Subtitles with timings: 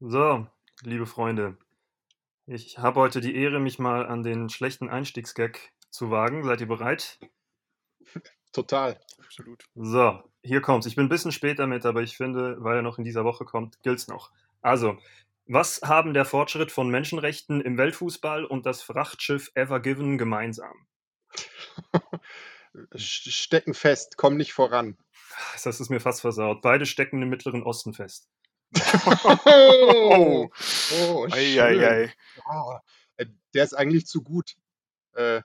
[0.00, 0.46] So,
[0.82, 1.56] liebe Freunde,
[2.44, 6.44] ich habe heute die Ehre, mich mal an den schlechten Einstiegsgag zu wagen.
[6.44, 7.18] Seid ihr bereit?
[8.52, 9.00] Total.
[9.18, 9.64] Absolut.
[9.74, 10.86] So, hier kommt's.
[10.86, 13.46] Ich bin ein bisschen spät damit, aber ich finde, weil er noch in dieser Woche
[13.46, 14.32] kommt, gilt's noch.
[14.60, 14.98] Also,
[15.46, 20.86] was haben der Fortschritt von Menschenrechten im Weltfußball und das Frachtschiff Ever Given gemeinsam?
[22.94, 24.98] Stecken fest, komm nicht voran.
[25.64, 26.60] Das ist mir fast versaut.
[26.60, 28.28] Beide stecken im Mittleren Osten fest.
[28.74, 30.48] Oh,
[31.10, 31.60] oh Ei, schön.
[31.60, 32.12] ei, ei.
[33.16, 34.54] Äh, der ist eigentlich zu gut.
[35.14, 35.42] Äh,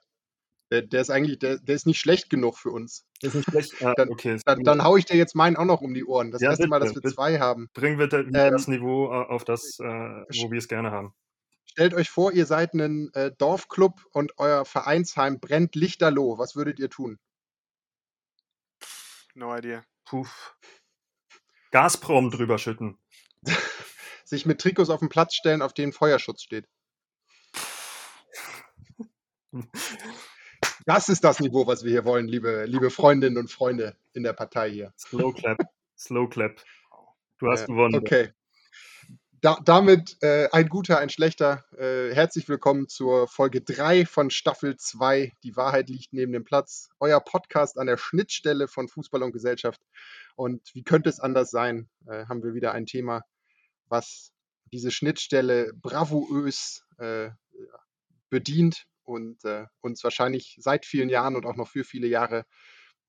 [0.72, 3.06] der, der ist eigentlich, der, der ist nicht schlecht genug für uns.
[3.22, 3.84] Ist nicht schlecht.
[3.84, 4.36] Ah, Dann- okay.
[4.36, 6.32] ist Dann, dann hau ich dir jetzt meinen auch noch um die Ohren.
[6.32, 7.16] Das Ja, erste Mal, dass bitte, wir bitte.
[7.16, 7.70] zwei haben.
[7.74, 11.14] Bringen wir Ähm, das Niveau äh, auf das, äh, wo wir es gerne haben.
[11.66, 16.38] Stellt euch vor, ihr seid ein äh, Dorfclub und euer Vereinsheim brennt lichterloh.
[16.38, 17.18] Was würdet ihr tun?
[19.36, 19.84] No idea.
[20.06, 20.28] Puh.
[21.72, 22.98] Gazprom drüber schütten.
[24.26, 26.68] Sich mit Trikots auf den Platz stellen, auf denen Feuerschutz steht.
[30.86, 34.34] Das ist das Niveau, was wir hier wollen, liebe, liebe Freundinnen und Freunde in der
[34.34, 34.94] Partei hier.
[34.98, 35.60] Slow Clap.
[35.98, 36.64] Slow Clap.
[37.38, 37.96] Du hast Äh, gewonnen.
[37.96, 38.34] Okay.
[39.42, 41.66] Da, damit äh, ein guter, ein schlechter.
[41.78, 45.34] Äh, herzlich willkommen zur Folge 3 von Staffel 2.
[45.44, 46.90] Die Wahrheit liegt neben dem Platz.
[47.00, 49.82] Euer Podcast an der Schnittstelle von Fußball und Gesellschaft.
[50.36, 53.24] Und wie könnte es anders sein, äh, haben wir wieder ein Thema,
[53.92, 54.32] was
[54.74, 57.30] diese Schnittstelle bravourös äh,
[58.30, 62.46] bedient und äh, uns wahrscheinlich seit vielen Jahren und auch noch für viele Jahre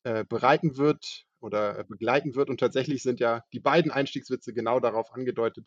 [0.02, 2.50] äh, bereiten wird oder äh, begleiten wird.
[2.50, 5.66] Und tatsächlich sind ja die beiden Einstiegswitze genau darauf angedeutet.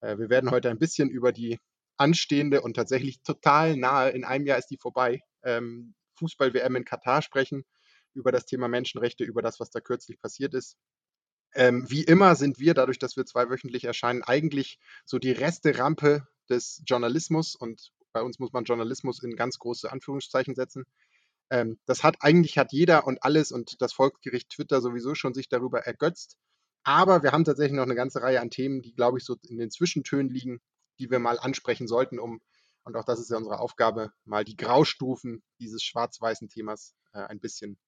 [0.00, 1.58] Äh, wir werden heute ein bisschen über die
[1.96, 7.22] anstehende und tatsächlich total nahe, in einem Jahr ist die vorbei, ähm, Fußball-WM in Katar
[7.22, 7.64] sprechen,
[8.14, 10.76] über das Thema Menschenrechte, über das, was da kürzlich passiert ist.
[11.54, 16.82] Ähm, wie immer sind wir, dadurch, dass wir zweiwöchentlich erscheinen, eigentlich so die Reste-Rampe des
[16.86, 20.84] Journalismus und bei uns muss man Journalismus in ganz große Anführungszeichen setzen.
[21.50, 25.48] Ähm, das hat eigentlich hat jeder und alles und das Volksgericht Twitter sowieso schon sich
[25.48, 26.36] darüber ergötzt.
[26.82, 29.58] Aber wir haben tatsächlich noch eine ganze Reihe an Themen, die, glaube ich, so in
[29.58, 30.60] den Zwischentönen liegen,
[30.98, 32.40] die wir mal ansprechen sollten, um,
[32.84, 37.40] und auch das ist ja unsere Aufgabe, mal die Graustufen dieses schwarz-weißen Themas äh, ein
[37.40, 37.78] bisschen,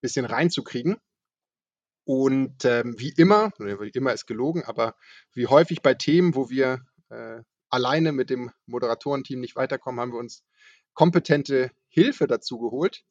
[0.00, 0.96] bisschen reinzukriegen.
[2.04, 4.96] Und ähm, wie immer, wie immer ist gelogen, aber
[5.32, 10.18] wie häufig bei Themen, wo wir äh, alleine mit dem Moderatorenteam nicht weiterkommen, haben wir
[10.18, 10.44] uns
[10.94, 13.04] kompetente Hilfe dazu geholt.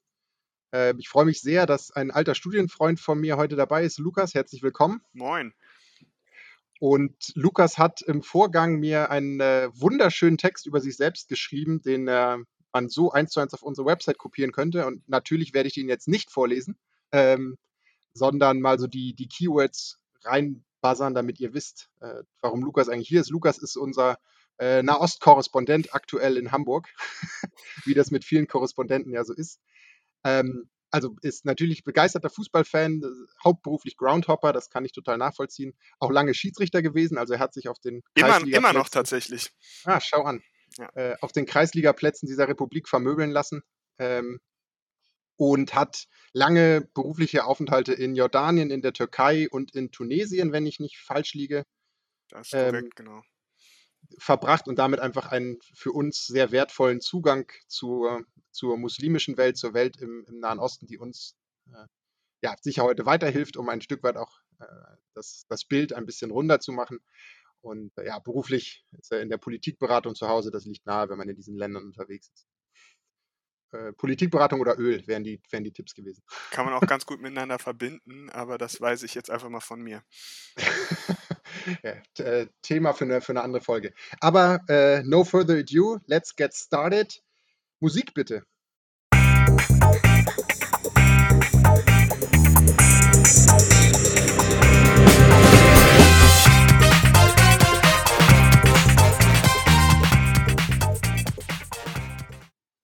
[0.73, 3.97] Äh, ich freue mich sehr, dass ein alter Studienfreund von mir heute dabei ist.
[3.97, 5.01] Lukas, herzlich willkommen.
[5.13, 5.53] Moin.
[6.79, 12.07] Und Lukas hat im Vorgang mir einen äh, wunderschönen Text über sich selbst geschrieben, den
[12.07, 12.37] äh,
[12.73, 14.87] man so eins zu eins auf unsere Website kopieren könnte.
[14.87, 16.77] Und natürlich werde ich den jetzt nicht vorlesen,
[17.11, 17.57] ähm,
[18.13, 23.21] sondern mal so die, die Keywords reinbuzzern, damit ihr wisst, äh, warum Lukas eigentlich hier
[23.21, 23.29] ist.
[23.29, 24.17] Lukas ist unser
[24.59, 26.89] äh, Nahost-Korrespondent aktuell in Hamburg,
[27.85, 29.59] wie das mit vielen Korrespondenten ja so ist.
[30.23, 35.73] Ähm, also ist natürlich begeisterter Fußballfan, äh, hauptberuflich Groundhopper, das kann ich total nachvollziehen.
[35.99, 39.51] Auch lange Schiedsrichter gewesen, also er hat sich auf den Immer, immer noch Kreisligaplätzen- tatsächlich.
[39.85, 40.43] Ah, schau an.
[40.77, 40.89] Ja.
[40.95, 43.63] Äh, auf den Kreisligaplätzen dieser Republik vermöbeln lassen
[43.97, 44.39] ähm,
[45.41, 50.79] und hat lange berufliche Aufenthalte in Jordanien, in der Türkei und in Tunesien, wenn ich
[50.79, 51.65] nicht falsch liege,
[52.29, 53.23] Das ist Ähm, korrekt, genau.
[54.19, 59.73] verbracht und damit einfach einen für uns sehr wertvollen Zugang zur, zur muslimischen Welt, zur
[59.73, 61.35] Welt im, im Nahen Osten, die uns
[61.73, 61.85] äh,
[62.43, 64.65] ja, sicher heute weiterhilft, um ein Stück weit auch äh,
[65.15, 66.99] das, das Bild ein bisschen runder zu machen.
[67.61, 71.17] Und äh, ja, beruflich ist er in der Politikberatung zu Hause, das liegt nahe, wenn
[71.17, 72.47] man in diesen Ländern unterwegs ist.
[73.73, 76.21] Äh, Politikberatung oder Öl wären die, wären die Tipps gewesen.
[76.51, 79.81] Kann man auch ganz gut miteinander verbinden, aber das weiß ich jetzt einfach mal von
[79.81, 80.03] mir.
[81.83, 83.93] ja, äh, Thema für eine, für eine andere Folge.
[84.19, 87.21] Aber äh, no further ado, let's get started.
[87.79, 88.43] Musik bitte.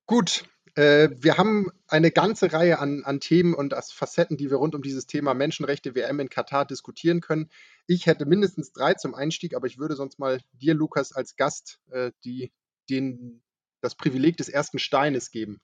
[0.06, 0.45] Gut,
[0.82, 5.08] wir haben eine ganze Reihe an, an Themen und Facetten, die wir rund um dieses
[5.08, 7.50] Thema Menschenrechte WM in Katar diskutieren können.
[7.88, 11.80] Ich hätte mindestens drei zum Einstieg, aber ich würde sonst mal dir, Lukas, als Gast
[11.90, 12.52] äh, die,
[12.90, 13.42] den,
[13.82, 15.62] das Privileg des ersten Steines geben,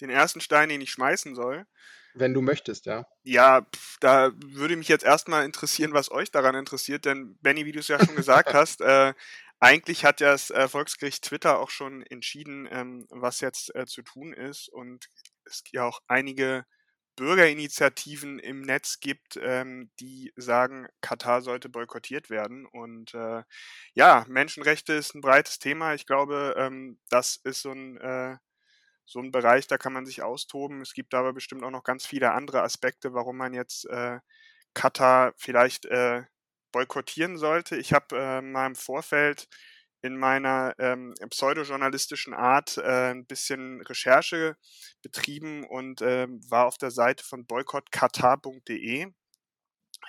[0.00, 1.66] Den ersten Stein, den ich schmeißen soll,
[2.14, 3.06] wenn du möchtest, ja.
[3.22, 7.72] Ja, pf, da würde mich jetzt erstmal interessieren, was euch daran interessiert, denn Benny, wie
[7.72, 9.14] du es ja schon gesagt hast, äh,
[9.60, 14.02] eigentlich hat ja das äh, Volksgericht Twitter auch schon entschieden, ähm, was jetzt äh, zu
[14.02, 15.08] tun ist und
[15.44, 16.64] es ja auch einige
[17.16, 22.66] Bürgerinitiativen im Netz gibt, ähm, die sagen, Katar sollte boykottiert werden.
[22.66, 23.42] Und äh,
[23.94, 25.94] ja, Menschenrechte ist ein breites Thema.
[25.94, 28.36] Ich glaube, ähm, das ist so ein, äh,
[29.04, 30.80] so ein Bereich, da kann man sich austoben.
[30.82, 34.20] Es gibt aber bestimmt auch noch ganz viele andere Aspekte, warum man jetzt äh,
[34.74, 36.22] Katar vielleicht äh,
[36.72, 37.76] boykottieren sollte.
[37.76, 39.48] Ich habe äh, mal im Vorfeld
[40.02, 44.56] in meiner ähm, pseudojournalistischen Art äh, ein bisschen Recherche
[45.02, 49.08] betrieben und äh, war auf der Seite von boykottkatar.de.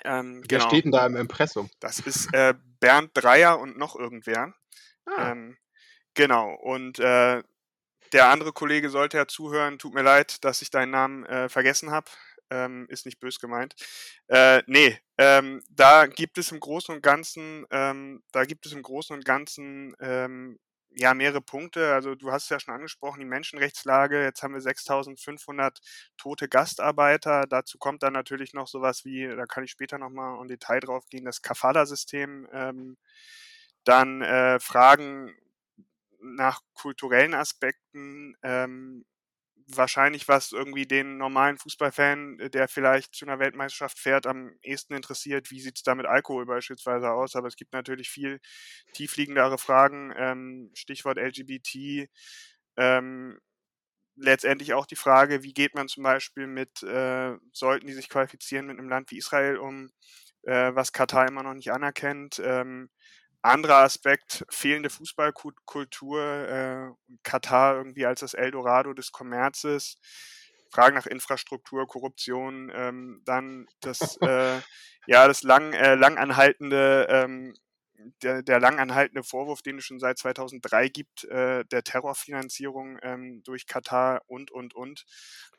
[0.04, 0.68] Ähm, Wer genau.
[0.68, 1.70] steht denn da im Impressum?
[1.80, 4.54] Das ist äh, Bernd Dreier und noch irgendwer.
[5.04, 5.32] Ah.
[5.32, 5.58] Ähm,
[6.14, 7.42] genau, und äh,
[8.12, 9.78] der andere Kollege sollte ja zuhören.
[9.78, 12.10] Tut mir leid, dass ich deinen Namen äh, vergessen habe
[12.52, 13.74] ähm, ist nicht bös gemeint.
[14.28, 18.82] Äh, nee, ähm, da gibt es im Großen und Ganzen, ähm, da gibt es im
[18.82, 20.58] Großen und Ganzen ähm,
[20.94, 21.94] ja mehrere Punkte.
[21.94, 24.22] Also du hast es ja schon angesprochen, die Menschenrechtslage.
[24.22, 25.78] Jetzt haben wir 6.500
[26.18, 27.46] tote Gastarbeiter.
[27.48, 31.06] Dazu kommt dann natürlich noch sowas wie, da kann ich später nochmal im Detail drauf
[31.08, 32.48] gehen, das Kafala-System.
[32.52, 32.96] Ähm,
[33.84, 35.34] dann äh, Fragen
[36.20, 39.04] nach kulturellen Aspekten, ähm,
[39.68, 44.94] wahrscheinlich, was irgendwie den normalen Fußballfan, äh, der vielleicht zu einer Weltmeisterschaft fährt, am ehesten
[44.94, 45.50] interessiert.
[45.50, 47.36] Wie sieht es da mit Alkohol beispielsweise aus?
[47.36, 48.40] Aber es gibt natürlich viel
[48.94, 52.08] tiefliegendere Fragen, ähm, Stichwort LGBT.
[52.76, 53.38] Ähm,
[54.16, 58.66] letztendlich auch die Frage, wie geht man zum Beispiel mit, äh, sollten die sich qualifizieren
[58.66, 59.90] mit einem Land wie Israel um,
[60.42, 62.40] äh, was Katar immer noch nicht anerkennt.
[62.44, 62.90] Ähm,
[63.42, 66.90] anderer Aspekt, fehlende Fußballkultur, äh,
[67.22, 69.98] Katar irgendwie als das Eldorado des Kommerzes,
[70.70, 74.60] Fragen nach Infrastruktur, Korruption, ähm, dann das, äh,
[75.06, 77.54] ja, das lang, äh, langanhaltende ähm,
[78.22, 83.66] der, der langanhaltende Vorwurf, den es schon seit 2003 gibt, äh, der Terrorfinanzierung ähm, durch
[83.66, 85.04] Katar und, und, und.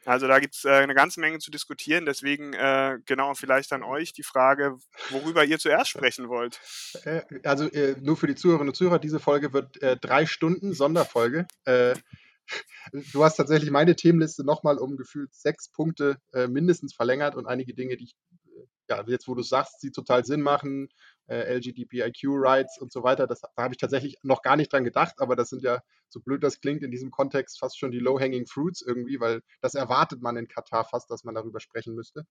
[0.06, 2.06] Also da gibt es äh, eine ganze Menge zu diskutieren.
[2.06, 4.78] Deswegen äh, genau vielleicht an euch die Frage,
[5.10, 6.60] worüber ihr zuerst sprechen wollt.
[7.04, 10.74] Äh, also äh, nur für die Zuhörerinnen und Zuhörer, diese Folge wird äh, drei Stunden
[10.74, 11.48] Sonderfolge.
[13.14, 16.18] du hast tatsächlich meine Themenliste nochmal um gefühlt sechs Punkte
[16.50, 18.16] mindestens verlängert und einige Dinge, die ich
[18.90, 20.90] ja, jetzt wo du sagst, sie total Sinn machen,
[21.28, 23.28] äh, LGBTIQ-Rights und so weiter.
[23.28, 26.20] Das, da habe ich tatsächlich noch gar nicht dran gedacht, aber das sind ja, so
[26.20, 30.22] blöd das klingt, in diesem Kontext fast schon die Low-Hanging Fruits irgendwie, weil das erwartet
[30.22, 32.26] man in Katar fast, dass man darüber sprechen müsste.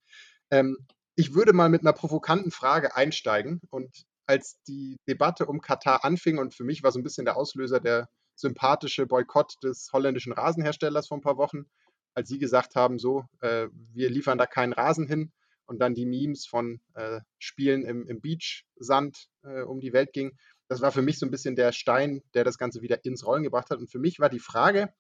[0.51, 0.77] Ähm,
[1.15, 6.39] ich würde mal mit einer provokanten Frage einsteigen und als die Debatte um Katar anfing
[6.39, 11.09] und für mich war so ein bisschen der Auslöser der sympathische Boykott des holländischen Rasenherstellers
[11.09, 11.67] vor ein paar Wochen,
[12.15, 15.33] als sie gesagt haben, so, äh, wir liefern da keinen Rasen hin,
[15.73, 20.37] und dann die Memes von äh, Spielen im, im Beachsand äh, um die Welt ging.
[20.69, 23.43] Das war für mich so ein bisschen der Stein, der das Ganze wieder ins Rollen
[23.43, 23.79] gebracht hat.
[23.79, 24.93] Und für mich war die Frage,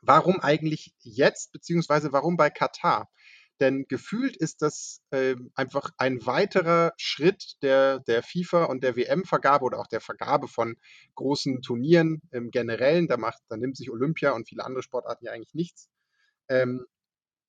[0.00, 3.10] warum eigentlich jetzt, beziehungsweise warum bei Katar?
[3.58, 9.64] Denn gefühlt ist das äh, einfach ein weiterer Schritt der, der FIFA und der WM-Vergabe
[9.64, 10.76] oder auch der Vergabe von
[11.16, 13.08] großen Turnieren im Generellen.
[13.08, 15.90] Da, macht, da nimmt sich Olympia und viele andere Sportarten ja eigentlich nichts.
[16.48, 16.86] Ähm,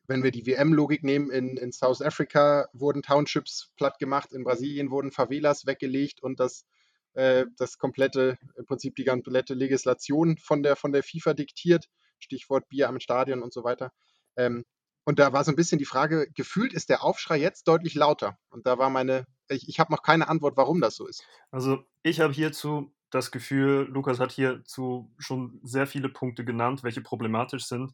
[0.07, 4.91] wenn wir die WM-Logik nehmen, in, in South Africa wurden Townships platt gemacht, in Brasilien
[4.91, 6.65] wurden Favelas weggelegt und das,
[7.13, 11.87] äh, das komplette, im Prinzip die komplette Legislation von der, von der FIFA diktiert.
[12.19, 13.91] Stichwort Bier am Stadion und so weiter.
[14.35, 14.63] Ähm,
[15.03, 18.37] und da war so ein bisschen die Frage, gefühlt ist der Aufschrei jetzt deutlich lauter.
[18.49, 21.23] Und da war meine, ich, ich habe noch keine Antwort, warum das so ist.
[21.49, 27.01] Also ich habe hierzu das Gefühl, Lukas hat hierzu schon sehr viele Punkte genannt, welche
[27.01, 27.91] problematisch sind.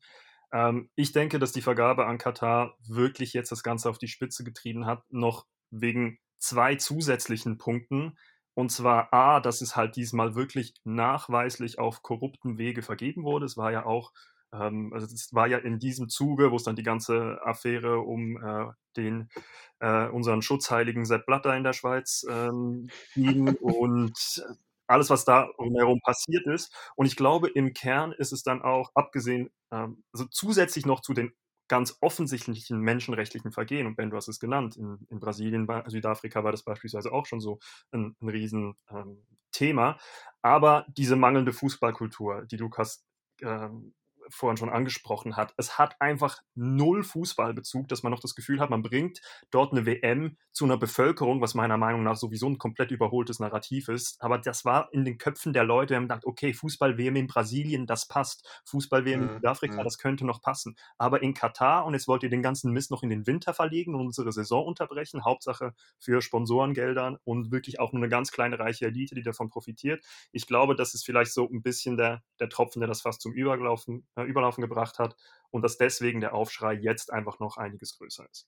[0.52, 4.44] Ähm, ich denke, dass die Vergabe an Katar wirklich jetzt das Ganze auf die Spitze
[4.44, 8.18] getrieben hat, noch wegen zwei zusätzlichen Punkten.
[8.54, 13.46] Und zwar A, dass es halt diesmal wirklich nachweislich auf korrupten Wege vergeben wurde.
[13.46, 14.14] Es war ja auch,
[14.52, 18.42] ähm, also es war ja in diesem Zuge, wo es dann die ganze Affäre um
[18.44, 19.30] äh, den
[19.80, 24.42] äh, unseren Schutzheiligen Sepp Blatter in der Schweiz ähm, ging und
[24.88, 26.74] alles, was da drumherum passiert ist.
[26.96, 31.14] Und ich glaube, im Kern ist es dann auch, abgesehen, ähm, also zusätzlich noch zu
[31.14, 31.34] den
[31.68, 36.52] ganz offensichtlichen menschenrechtlichen Vergehen, und Ben, du hast es genannt, in, in Brasilien, Südafrika war
[36.52, 37.60] das beispielsweise auch schon so
[37.92, 39.90] ein, ein Riesenthema.
[39.92, 39.96] Ähm,
[40.42, 43.06] Aber diese mangelnde Fußballkultur, die Lukas
[43.42, 43.94] ähm,
[44.30, 45.54] vorhin schon angesprochen hat.
[45.58, 49.86] Es hat einfach null Fußballbezug, dass man noch das Gefühl hat, man bringt dort eine
[49.86, 54.22] WM zu einer Bevölkerung, was meiner Meinung nach sowieso ein komplett überholtes Narrativ ist.
[54.22, 57.86] Aber das war in den Köpfen der Leute, die haben gedacht, okay, Fußball-WM in Brasilien,
[57.86, 58.62] das passt.
[58.66, 59.84] Fußball-WM in mhm, Südafrika, mhm.
[59.84, 60.76] das könnte noch passen.
[60.98, 63.96] Aber in Katar, und jetzt wollt ihr den ganzen Mist noch in den Winter verlegen
[63.96, 68.86] und unsere Saison unterbrechen, Hauptsache für Sponsorengeldern und wirklich auch nur eine ganz kleine reiche
[68.88, 70.04] Elite, die davon profitiert.
[70.32, 73.34] Ich glaube, das ist vielleicht so ein bisschen der, der Tropfen, der das fast zum
[73.34, 75.16] Überlaufen äh, Überlaufen gebracht hat
[75.52, 78.48] und dass deswegen der Aufschrei jetzt einfach noch einiges größer ist.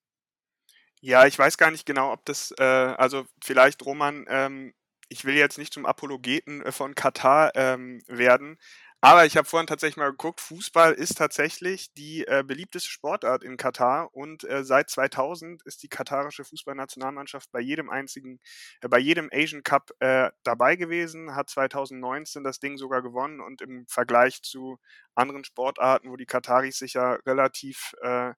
[1.02, 4.74] Ja, ich weiß gar nicht genau, ob das, äh, also vielleicht Roman, ähm,
[5.08, 8.58] ich will jetzt nicht zum Apologeten äh, von Katar ähm, werden,
[9.02, 13.56] aber ich habe vorhin tatsächlich mal geguckt, Fußball ist tatsächlich die äh, beliebteste Sportart in
[13.56, 18.40] Katar und äh, seit 2000 ist die katarische Fußballnationalmannschaft bei jedem einzigen,
[18.82, 23.62] äh, bei jedem Asian Cup äh, dabei gewesen, hat 2019 das Ding sogar gewonnen und
[23.62, 24.78] im Vergleich zu
[25.16, 28.34] anderen Sportarten, wo die Kataris sich ja relativ äh,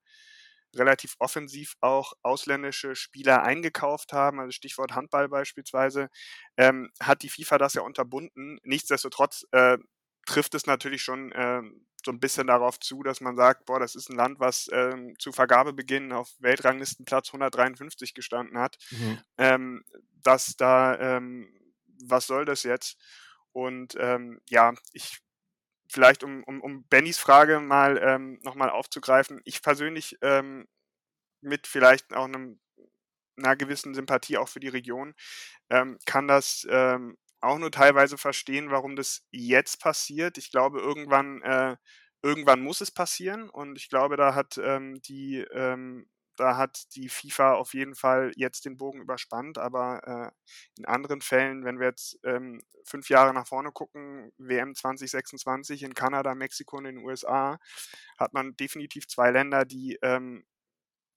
[0.74, 6.08] relativ offensiv auch ausländische Spieler eingekauft haben, also Stichwort Handball beispielsweise,
[6.56, 8.58] ähm, hat die FIFA das ja unterbunden.
[8.62, 9.76] Nichtsdestotrotz äh,
[10.26, 11.62] trifft es natürlich schon äh,
[12.04, 15.14] so ein bisschen darauf zu, dass man sagt, boah, das ist ein Land, was ähm,
[15.18, 19.18] zu Vergabebeginn auf Weltranglistenplatz 153 gestanden hat, mhm.
[19.38, 19.84] ähm,
[20.22, 21.52] dass da, ähm,
[22.04, 22.98] was soll das jetzt?
[23.52, 25.20] Und ähm, ja, ich
[25.88, 30.66] vielleicht um, um, um Bennys Frage mal ähm, nochmal aufzugreifen, ich persönlich ähm,
[31.42, 32.60] mit vielleicht auch einem,
[33.36, 35.14] einer gewissen Sympathie auch für die Region,
[35.68, 40.38] ähm, kann das ähm, auch nur teilweise verstehen, warum das jetzt passiert.
[40.38, 41.76] Ich glaube, irgendwann, äh,
[42.22, 46.06] irgendwann muss es passieren und ich glaube, da hat ähm, die ähm,
[46.36, 51.20] da hat die FIFA auf jeden Fall jetzt den Bogen überspannt, aber äh, in anderen
[51.20, 56.78] Fällen, wenn wir jetzt ähm, fünf Jahre nach vorne gucken, WM 2026 in Kanada, Mexiko
[56.78, 57.58] und den USA,
[58.18, 60.44] hat man definitiv zwei Länder, die ähm,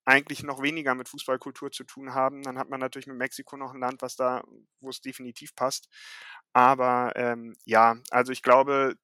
[0.05, 2.43] eigentlich noch weniger mit Fußballkultur zu tun haben.
[2.43, 4.43] Dann hat man natürlich mit Mexiko noch ein Land, was da,
[4.79, 5.89] wo es definitiv passt.
[6.53, 8.95] Aber ähm, ja, also ich glaube,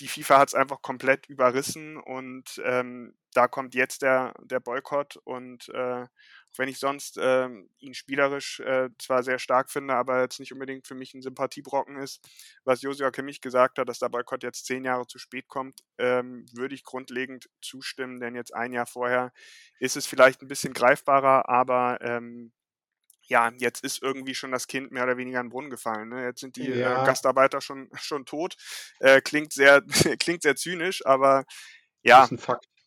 [0.00, 5.16] die FIFA hat es einfach komplett überrissen und ähm, da kommt jetzt der, der Boykott
[5.24, 6.06] und äh,
[6.56, 10.86] wenn ich sonst äh, ihn spielerisch äh, zwar sehr stark finde, aber jetzt nicht unbedingt
[10.86, 12.20] für mich ein Sympathiebrocken ist,
[12.64, 16.46] was Josua Kimmich gesagt hat, dass der Boykott jetzt zehn Jahre zu spät kommt, ähm,
[16.52, 19.32] würde ich grundlegend zustimmen, denn jetzt ein Jahr vorher
[19.78, 22.52] ist es vielleicht ein bisschen greifbarer, aber ähm,
[23.26, 26.10] ja, jetzt ist irgendwie schon das Kind mehr oder weniger in den Brunnen gefallen.
[26.10, 26.24] Ne?
[26.24, 27.02] Jetzt sind die äh, ja.
[27.02, 28.54] äh, Gastarbeiter schon, schon tot.
[29.00, 29.82] Äh, klingt, sehr,
[30.18, 31.44] klingt sehr zynisch, aber
[32.02, 32.28] ja.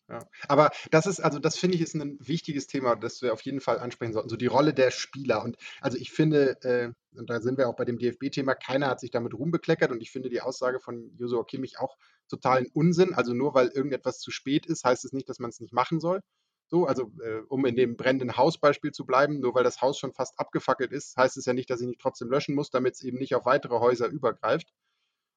[0.08, 0.20] Ja.
[0.48, 3.60] Aber das ist, also das finde ich, ist ein wichtiges Thema, das wir auf jeden
[3.60, 4.30] Fall ansprechen sollten.
[4.30, 5.42] So die Rolle der Spieler.
[5.42, 9.00] Und also ich finde, äh, und da sind wir auch bei dem DFB-Thema, keiner hat
[9.00, 11.96] sich damit rumbekleckert und ich finde die Aussage von Josua Kimmich auch
[12.28, 13.12] totalen Unsinn.
[13.12, 16.00] Also nur weil irgendetwas zu spät ist, heißt es nicht, dass man es nicht machen
[16.00, 16.20] soll.
[16.68, 20.12] So, also äh, um in dem brennenden Hausbeispiel zu bleiben, nur weil das Haus schon
[20.12, 23.02] fast abgefackelt ist, heißt es ja nicht, dass ich nicht trotzdem löschen muss, damit es
[23.02, 24.68] eben nicht auf weitere Häuser übergreift.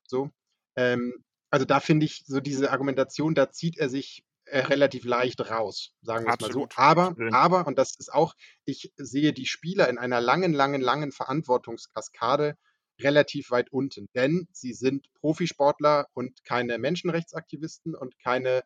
[0.07, 0.29] So,
[0.75, 5.39] ähm, also da finde ich so diese Argumentation, da zieht er sich äh, relativ leicht
[5.49, 6.67] raus, sagen wir es mal so.
[6.75, 8.33] Aber, aber, und das ist auch,
[8.65, 12.57] ich sehe die Spieler in einer langen, langen, langen Verantwortungskaskade
[12.99, 18.63] relativ weit unten, denn sie sind Profisportler und keine Menschenrechtsaktivisten und keine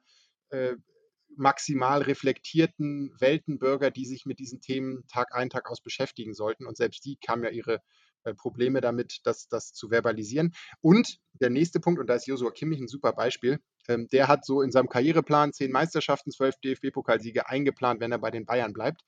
[0.50, 0.74] äh,
[1.38, 6.66] maximal reflektierten Weltenbürger, die sich mit diesen Themen Tag ein, Tag aus beschäftigen sollten.
[6.66, 7.82] Und selbst die haben ja ihre
[8.34, 10.54] Probleme damit, das, das zu verbalisieren.
[10.82, 14.46] Und der nächste Punkt, und da ist Josua Kimmich ein super Beispiel, ähm, der hat
[14.46, 19.02] so in seinem Karriereplan zehn Meisterschaften, zwölf DFB-Pokalsiege eingeplant, wenn er bei den Bayern bleibt.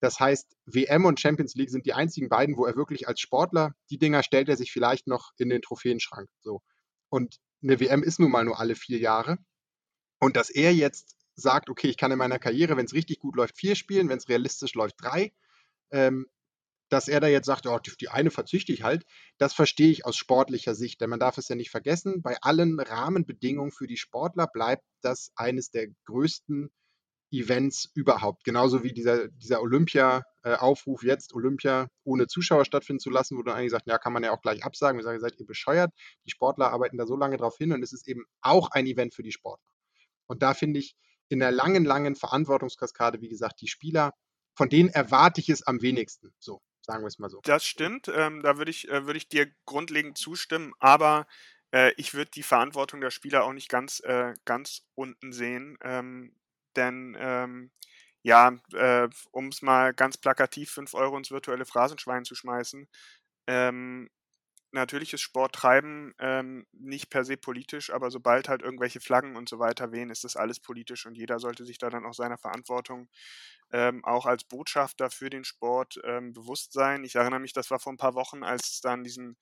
[0.00, 3.74] Das heißt, WM und Champions League sind die einzigen beiden, wo er wirklich als Sportler,
[3.88, 6.28] die Dinger stellt er sich vielleicht noch in den Trophäenschrank.
[6.40, 6.60] So.
[7.08, 9.38] Und eine WM ist nun mal nur alle vier Jahre.
[10.18, 13.36] Und dass er jetzt sagt, okay, ich kann in meiner Karriere, wenn es richtig gut
[13.36, 15.32] läuft, vier spielen, wenn es realistisch läuft, drei,
[15.92, 16.26] ähm,
[16.92, 19.04] dass er da jetzt sagt, oh, die eine verzichte ich halt,
[19.38, 22.78] das verstehe ich aus sportlicher Sicht, denn man darf es ja nicht vergessen, bei allen
[22.78, 26.70] Rahmenbedingungen für die Sportler bleibt das eines der größten
[27.30, 28.44] Events überhaupt.
[28.44, 33.70] Genauso wie dieser, dieser Olympia-Aufruf jetzt, Olympia ohne Zuschauer stattfinden zu lassen, wo dann eigentlich
[33.70, 34.98] sagt, ja, kann man ja auch gleich absagen.
[34.98, 35.90] Wir sagen, seid ihr bescheuert?
[36.26, 39.14] Die Sportler arbeiten da so lange drauf hin und es ist eben auch ein Event
[39.14, 39.72] für die Sportler.
[40.26, 40.94] Und da finde ich,
[41.30, 44.12] in der langen, langen Verantwortungskaskade, wie gesagt, die Spieler,
[44.54, 46.34] von denen erwarte ich es am wenigsten.
[46.38, 47.44] So, sagen wir es mal so.
[47.44, 48.08] Das stimmt.
[48.08, 51.26] Ähm, da würde ich, äh, würd ich dir grundlegend zustimmen, aber
[51.72, 55.76] äh, ich würde die Verantwortung der Spieler auch nicht ganz, äh, ganz unten sehen.
[55.82, 56.36] Ähm,
[56.76, 57.70] denn ähm,
[58.22, 62.88] ja, äh, um es mal ganz plakativ 5 Euro ins virtuelle Phrasenschwein zu schmeißen,
[63.48, 64.08] ähm,
[64.72, 69.58] natürlich ist Sporttreiben ähm, nicht per se politisch, aber sobald halt irgendwelche Flaggen und so
[69.58, 73.08] weiter wehen, ist das alles politisch und jeder sollte sich da dann auch seiner Verantwortung
[73.72, 77.04] ähm, auch als Botschafter für den Sport ähm, bewusst sein.
[77.04, 79.36] Ich erinnere mich, das war vor ein paar Wochen, als es dann diesen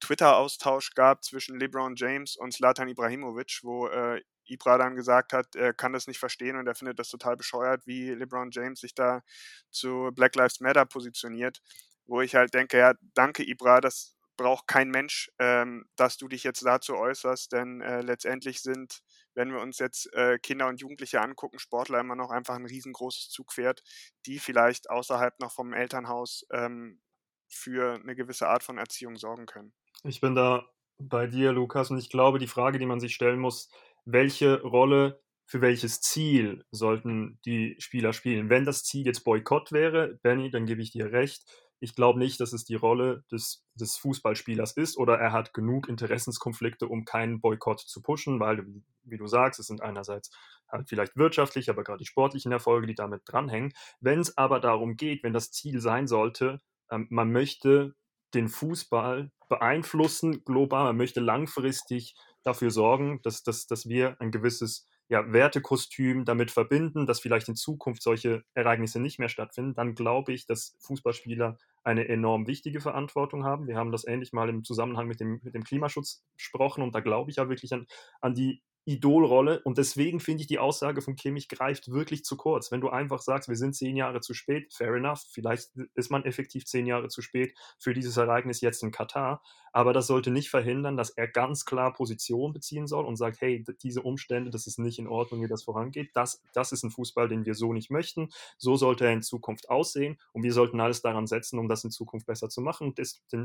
[0.00, 5.72] Twitter-Austausch gab zwischen LeBron James und Slatan Ibrahimovic, wo äh, Ibra dann gesagt hat, er
[5.72, 9.22] kann das nicht verstehen und er findet das total bescheuert, wie LeBron James sich da
[9.70, 11.60] zu Black Lives Matter positioniert,
[12.06, 16.44] wo ich halt denke, ja, danke Ibra, dass braucht kein Mensch, ähm, dass du dich
[16.44, 19.00] jetzt dazu äußerst, denn äh, letztendlich sind,
[19.34, 23.30] wenn wir uns jetzt äh, Kinder und Jugendliche angucken, Sportler immer noch einfach ein riesengroßes
[23.30, 23.82] Zugpferd,
[24.26, 27.00] die vielleicht außerhalb noch vom Elternhaus ähm,
[27.48, 29.72] für eine gewisse Art von Erziehung sorgen können.
[30.02, 30.66] Ich bin da
[30.98, 33.70] bei dir, Lukas, und ich glaube, die Frage, die man sich stellen muss,
[34.04, 38.48] welche Rolle für welches Ziel sollten die Spieler spielen?
[38.48, 41.44] Wenn das Ziel jetzt Boykott wäre, Benny, dann gebe ich dir recht.
[41.84, 45.88] Ich glaube nicht, dass es die Rolle des, des Fußballspielers ist oder er hat genug
[45.88, 48.66] Interessenskonflikte, um keinen Boykott zu pushen, weil,
[49.02, 50.30] wie du sagst, es sind einerseits
[50.66, 53.74] halt vielleicht wirtschaftlich, aber gerade die sportlichen Erfolge, die damit dranhängen.
[54.00, 56.60] Wenn es aber darum geht, wenn das Ziel sein sollte,
[56.90, 57.94] ähm, man möchte
[58.32, 64.88] den Fußball beeinflussen global, man möchte langfristig dafür sorgen, dass, dass, dass wir ein gewisses
[65.14, 70.32] ja, Wertekostüm damit verbinden, dass vielleicht in Zukunft solche Ereignisse nicht mehr stattfinden, dann glaube
[70.32, 73.68] ich, dass Fußballspieler eine enorm wichtige Verantwortung haben.
[73.68, 77.00] Wir haben das ähnlich mal im Zusammenhang mit dem, mit dem Klimaschutz besprochen und da
[77.00, 77.86] glaube ich ja wirklich an,
[78.20, 79.60] an die Idolrolle.
[79.62, 82.70] Und deswegen finde ich die Aussage von Kimmich greift wirklich zu kurz.
[82.70, 85.24] Wenn du einfach sagst, wir sind zehn Jahre zu spät, fair enough.
[85.30, 89.42] Vielleicht ist man effektiv zehn Jahre zu spät für dieses Ereignis jetzt in Katar.
[89.72, 93.64] Aber das sollte nicht verhindern, dass er ganz klar Position beziehen soll und sagt, hey,
[93.82, 96.10] diese Umstände, das ist nicht in Ordnung, wie das vorangeht.
[96.14, 98.28] Das, das ist ein Fußball, den wir so nicht möchten.
[98.56, 100.18] So sollte er in Zukunft aussehen.
[100.32, 103.00] Und wir sollten alles daran setzen, um das in Zukunft besser zu machen und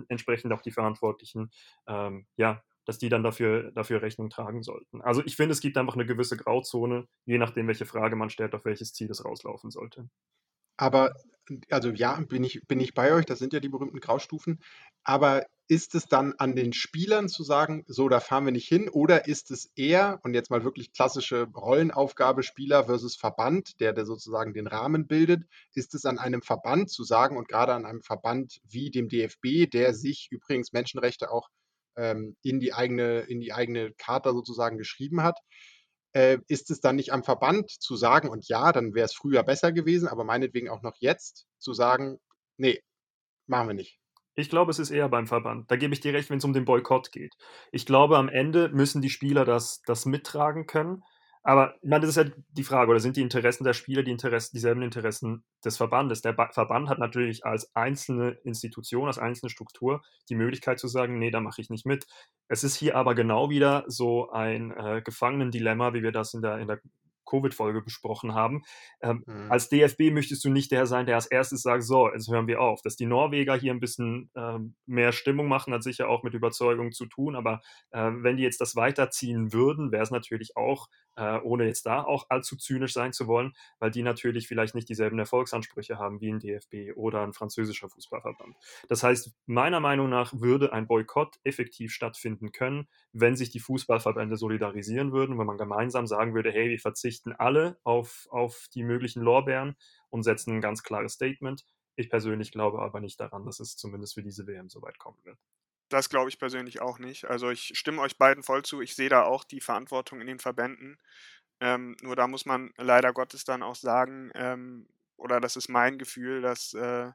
[0.09, 1.49] entsprechend auch die Verantwortlichen
[1.87, 5.03] ähm, ja, dass die dann dafür, dafür Rechnung tragen sollten.
[5.03, 8.55] Also ich finde, es gibt einfach eine gewisse Grauzone, je nachdem, welche Frage man stellt,
[8.55, 10.09] auf welches Ziel es rauslaufen sollte.
[10.75, 11.13] Aber,
[11.69, 14.59] also ja, bin ich, bin ich bei euch, das sind ja die berühmten Graustufen.
[15.03, 18.89] Aber ist es dann an den Spielern zu sagen, so, da fahren wir nicht hin?
[18.89, 24.07] Oder ist es eher, und jetzt mal wirklich klassische Rollenaufgabe, Spieler versus Verband, der, der
[24.07, 25.43] sozusagen den Rahmen bildet,
[25.75, 29.69] ist es an einem Verband zu sagen und gerade an einem Verband wie dem DFB,
[29.71, 31.49] der sich übrigens Menschenrechte auch
[31.99, 35.37] ähm, in, die eigene, in die eigene Charta sozusagen geschrieben hat.
[36.13, 39.43] Äh, ist es dann nicht am Verband zu sagen, und ja, dann wäre es früher
[39.43, 42.17] besser gewesen, aber meinetwegen auch noch jetzt zu sagen,
[42.57, 42.81] nee,
[43.45, 43.99] machen wir nicht.
[44.35, 45.69] Ich glaube, es ist eher beim Verband.
[45.69, 47.35] Da gebe ich dir recht, wenn es um den Boykott geht.
[47.71, 51.03] Ich glaube, am Ende müssen die Spieler das, das mittragen können.
[51.41, 54.11] Aber ich meine, das ist ja die Frage, oder sind die Interessen der Spieler die
[54.11, 56.21] Interessen, dieselben Interessen des Verbandes?
[56.21, 61.17] Der ba Verband hat natürlich als einzelne Institution, als einzelne Struktur die Möglichkeit zu sagen,
[61.17, 62.07] nee, da mache ich nicht mit.
[62.49, 66.57] Es ist hier aber genau wieder so ein äh, Gefangenen-Dilemma, wie wir das in der,
[66.57, 66.81] in der
[67.29, 68.63] Covid-Folge besprochen haben.
[69.01, 69.51] Ähm, mhm.
[69.51, 72.61] Als DFB möchtest du nicht der sein, der als erstes sagt, so, jetzt hören wir
[72.61, 72.81] auf.
[72.81, 76.91] Dass die Norweger hier ein bisschen ähm, mehr Stimmung machen, hat sicher auch mit Überzeugung
[76.91, 77.61] zu tun, aber
[77.91, 80.87] äh, wenn die jetzt das weiterziehen würden, wäre es natürlich auch
[81.19, 84.87] äh, ohne jetzt da auch allzu zynisch sein zu wollen, weil die natürlich vielleicht nicht
[84.87, 88.55] dieselben Erfolgsansprüche haben wie ein DFB oder ein französischer Fußballverband.
[88.87, 94.37] Das heißt, meiner Meinung nach würde ein Boykott effektiv stattfinden können, wenn sich die Fußballverbände
[94.37, 99.21] solidarisieren würden, wenn man gemeinsam sagen würde, hey, wir verzichten alle auf, auf die möglichen
[99.21, 99.75] Lorbeeren
[100.09, 101.65] und setzen ein ganz klares Statement.
[101.95, 105.19] Ich persönlich glaube aber nicht daran, dass es zumindest für diese WM so weit kommen
[105.23, 105.37] wird.
[105.89, 107.25] Das glaube ich persönlich auch nicht.
[107.25, 108.81] Also ich stimme euch beiden voll zu.
[108.81, 110.99] Ich sehe da auch die Verantwortung in den Verbänden.
[111.59, 115.97] Ähm, nur da muss man leider Gottes dann auch sagen, ähm, oder das ist mein
[115.97, 117.11] Gefühl, dass äh,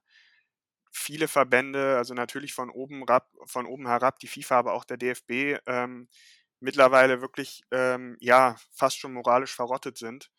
[0.90, 4.96] viele Verbände, also natürlich von oben, rab, von oben herab, die FIFA, aber auch der
[4.96, 6.08] DFB, ähm,
[6.64, 10.30] mittlerweile wirklich ähm, ja fast schon moralisch verrottet sind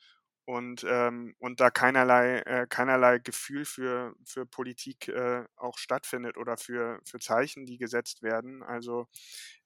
[0.46, 6.58] und, ähm, und da keinerlei, äh, keinerlei Gefühl für, für Politik äh, auch stattfindet oder
[6.58, 8.64] für, für Zeichen, die gesetzt werden.
[8.64, 9.08] Also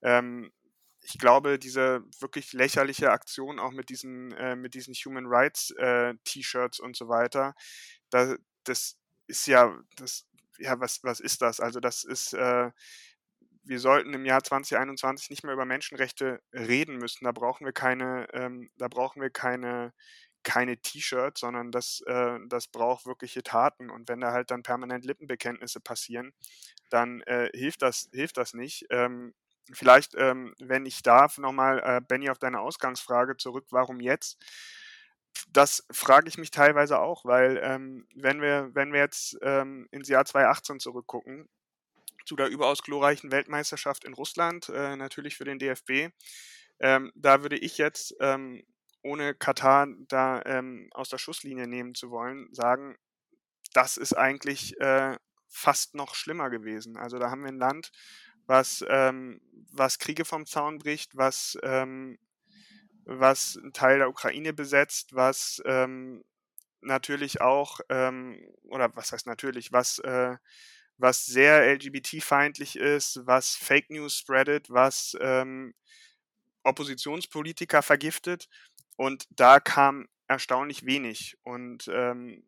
[0.02, 0.52] ähm,
[1.02, 6.13] ich glaube, diese wirklich lächerliche Aktion auch mit diesen, äh, mit diesen Human Rights äh,
[6.26, 7.56] T-Shirts und so weiter,
[8.10, 10.28] da, das ist ja, das,
[10.60, 11.60] ja, was, was ist das?
[11.60, 12.72] Also das ist, äh,
[13.69, 17.25] wir sollten im Jahr 2021 nicht mehr über Menschenrechte reden müssen.
[17.25, 19.93] Da brauchen wir keine, ähm, da brauchen wir keine
[20.43, 23.89] keine T-Shirts, sondern das, äh, das braucht wirkliche Taten.
[23.89, 26.34] Und wenn da halt dann permanent Lippenbekenntnisse passieren,
[26.89, 28.86] dann äh, hilft, das, hilft das nicht.
[28.89, 29.34] Ähm,
[29.73, 34.38] vielleicht, ähm, wenn ich darf, nochmal, äh, Benny, auf deine Ausgangsfrage zurück, warum jetzt?
[35.49, 40.08] Das frage ich mich teilweise auch, weil ähm, wenn, wir, wenn wir jetzt ähm, ins
[40.08, 41.49] Jahr 2018 zurückgucken,
[42.30, 46.13] zu der überaus glorreichen Weltmeisterschaft in Russland, äh, natürlich für den DFB,
[46.80, 48.63] ähm, da würde ich jetzt ähm,
[49.02, 52.96] ohne Katar da ähm, aus der Schusslinie nehmen zu wollen, sagen,
[53.74, 56.98] das ist eigentlich äh, fast noch schlimmer gewesen.
[56.98, 57.92] Also da haben wir ein Land,
[58.46, 62.20] was, ähm, was Kriege vom Zaun bricht, was, ähm,
[63.06, 66.24] was einen Teil der Ukraine besetzt, was ähm,
[66.82, 70.38] natürlich auch, oder was heißt natürlich, was, äh,
[71.00, 75.74] was sehr LGBT-feindlich ist, was Fake News spreadet, was ähm,
[76.64, 78.48] Oppositionspolitiker vergiftet.
[78.98, 81.38] Und da kam erstaunlich wenig.
[81.44, 82.44] Und ähm,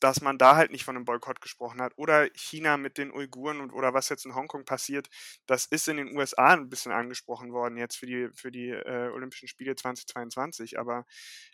[0.00, 1.92] dass man da halt nicht von einem Boykott gesprochen hat.
[1.96, 5.08] Oder China mit den Uiguren und oder was jetzt in Hongkong passiert,
[5.46, 9.10] das ist in den USA ein bisschen angesprochen worden jetzt für die, für die äh,
[9.12, 10.78] Olympischen Spiele 2022.
[10.78, 11.04] Aber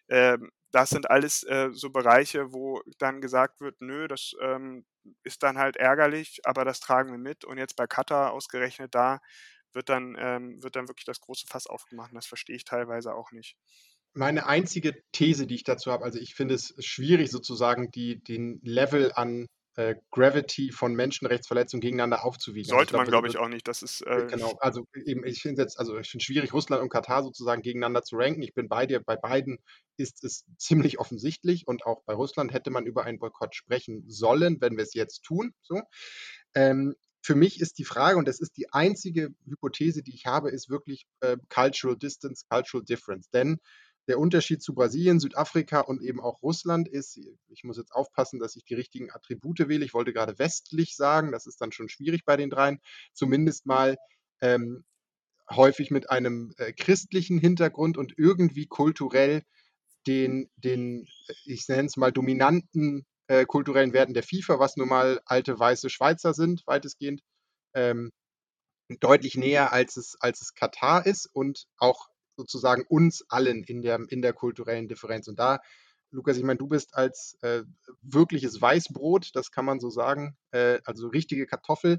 [0.08, 0.38] äh,
[0.72, 4.84] das sind alles äh, so Bereiche, wo dann gesagt wird, nö, das ähm,
[5.22, 7.44] ist dann halt ärgerlich, aber das tragen wir mit.
[7.44, 9.20] Und jetzt bei Katar ausgerechnet da
[9.72, 12.10] wird dann, ähm, wird dann wirklich das große Fass aufgemacht.
[12.14, 13.56] Das verstehe ich teilweise auch nicht
[14.16, 18.60] meine einzige These, die ich dazu habe, also ich finde es schwierig sozusagen, die, den
[18.62, 22.70] Level an äh, Gravity von Menschenrechtsverletzungen gegeneinander aufzuwiegen.
[22.70, 23.68] Also Sollte also man, glaube ich, auch nicht.
[23.68, 24.56] Das ist äh, genau.
[24.60, 28.16] Also eben, ich finde jetzt, also ich finde schwierig, Russland und Katar sozusagen gegeneinander zu
[28.16, 28.42] ranken.
[28.42, 29.00] Ich bin bei dir.
[29.00, 29.58] Bei beiden
[29.98, 34.60] ist es ziemlich offensichtlich und auch bei Russland hätte man über einen Boykott sprechen sollen,
[34.60, 35.52] wenn wir es jetzt tun.
[35.60, 35.82] So.
[36.54, 40.50] Ähm, für mich ist die Frage, und das ist die einzige Hypothese, die ich habe,
[40.50, 43.28] ist wirklich äh, Cultural Distance, Cultural Difference.
[43.30, 43.58] Denn
[44.08, 48.56] der Unterschied zu Brasilien, Südafrika und eben auch Russland ist, ich muss jetzt aufpassen, dass
[48.56, 49.84] ich die richtigen Attribute wähle.
[49.84, 52.80] Ich wollte gerade westlich sagen, das ist dann schon schwierig bei den dreien.
[53.12, 53.96] Zumindest mal
[54.40, 54.84] ähm,
[55.50, 59.42] häufig mit einem äh, christlichen Hintergrund und irgendwie kulturell
[60.06, 61.06] den, den
[61.44, 65.90] ich nenne es mal, dominanten äh, kulturellen Werten der FIFA, was nun mal alte weiße
[65.90, 67.22] Schweizer sind, weitestgehend,
[67.74, 68.12] ähm,
[69.00, 74.00] deutlich näher als es, als es Katar ist und auch sozusagen uns allen in der,
[74.08, 75.28] in der kulturellen Differenz.
[75.28, 75.60] Und da,
[76.10, 77.62] Lukas, ich meine, du bist als äh,
[78.02, 81.98] wirkliches Weißbrot, das kann man so sagen, äh, also richtige Kartoffel,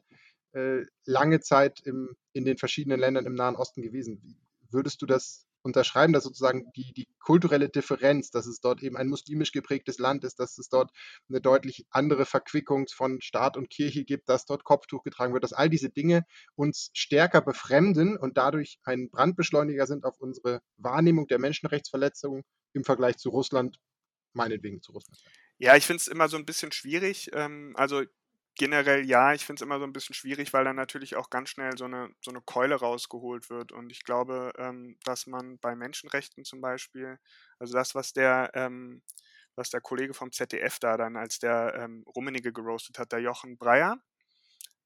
[0.53, 4.39] äh, lange Zeit im, in den verschiedenen Ländern im Nahen Osten gewesen.
[4.69, 9.07] Würdest du das unterschreiben, dass sozusagen die, die kulturelle Differenz, dass es dort eben ein
[9.07, 10.91] muslimisch geprägtes Land ist, dass es dort
[11.29, 15.53] eine deutlich andere Verquickung von Staat und Kirche gibt, dass dort Kopftuch getragen wird, dass
[15.53, 16.23] all diese Dinge
[16.55, 23.17] uns stärker befremden und dadurch ein Brandbeschleuniger sind auf unsere Wahrnehmung der Menschenrechtsverletzungen im Vergleich
[23.17, 23.77] zu Russland,
[24.33, 25.19] meinetwegen zu Russland.
[25.59, 27.29] Ja, ich finde es immer so ein bisschen schwierig.
[27.33, 28.03] Ähm, also
[28.57, 31.49] generell ja, ich finde es immer so ein bisschen schwierig, weil dann natürlich auch ganz
[31.49, 33.71] schnell so eine, so eine Keule rausgeholt wird.
[33.71, 37.19] Und ich glaube, ähm, dass man bei Menschenrechten zum Beispiel,
[37.59, 39.03] also das, was der, ähm,
[39.55, 43.57] was der Kollege vom ZDF da dann, als der ähm, Rummenigge geroastet hat, der Jochen
[43.57, 43.97] Breyer,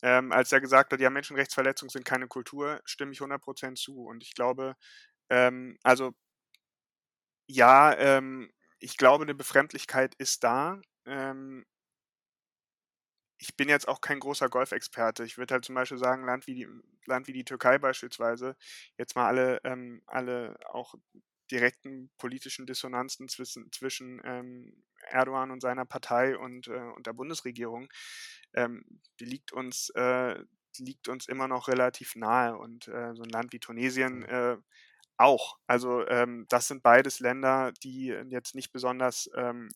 [0.03, 4.03] ähm, als er gesagt hat, ja, Menschenrechtsverletzungen sind keine Kultur, stimme ich 100% zu.
[4.05, 4.75] Und ich glaube,
[5.29, 6.13] ähm, also
[7.47, 10.79] ja, ähm, ich glaube, eine Befremdlichkeit ist da.
[13.43, 15.23] Ich bin jetzt auch kein großer Golfexperte.
[15.23, 16.67] Ich würde halt zum Beispiel sagen, Land wie die,
[17.07, 18.55] Land wie die Türkei beispielsweise,
[18.99, 20.93] jetzt mal alle, ähm, alle auch
[21.49, 27.89] direkten politischen Dissonanzen zwischen, zwischen ähm, Erdogan und seiner Partei und, äh, und der Bundesregierung,
[28.53, 28.85] ähm,
[29.19, 30.37] die liegt uns, äh,
[30.77, 32.55] liegt uns immer noch relativ nahe.
[32.55, 34.57] Und äh, so ein Land wie Tunesien äh,
[35.17, 35.57] auch.
[35.65, 39.69] Also ähm, das sind beides Länder, die jetzt nicht besonders ähm,